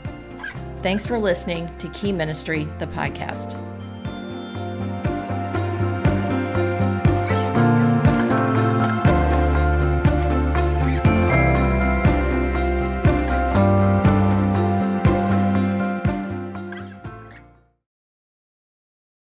Thanks 0.82 1.06
for 1.06 1.20
listening 1.20 1.68
to 1.80 1.90
Key 1.90 2.14
Ministry, 2.14 2.70
the 2.80 2.88
podcast. 2.88 3.60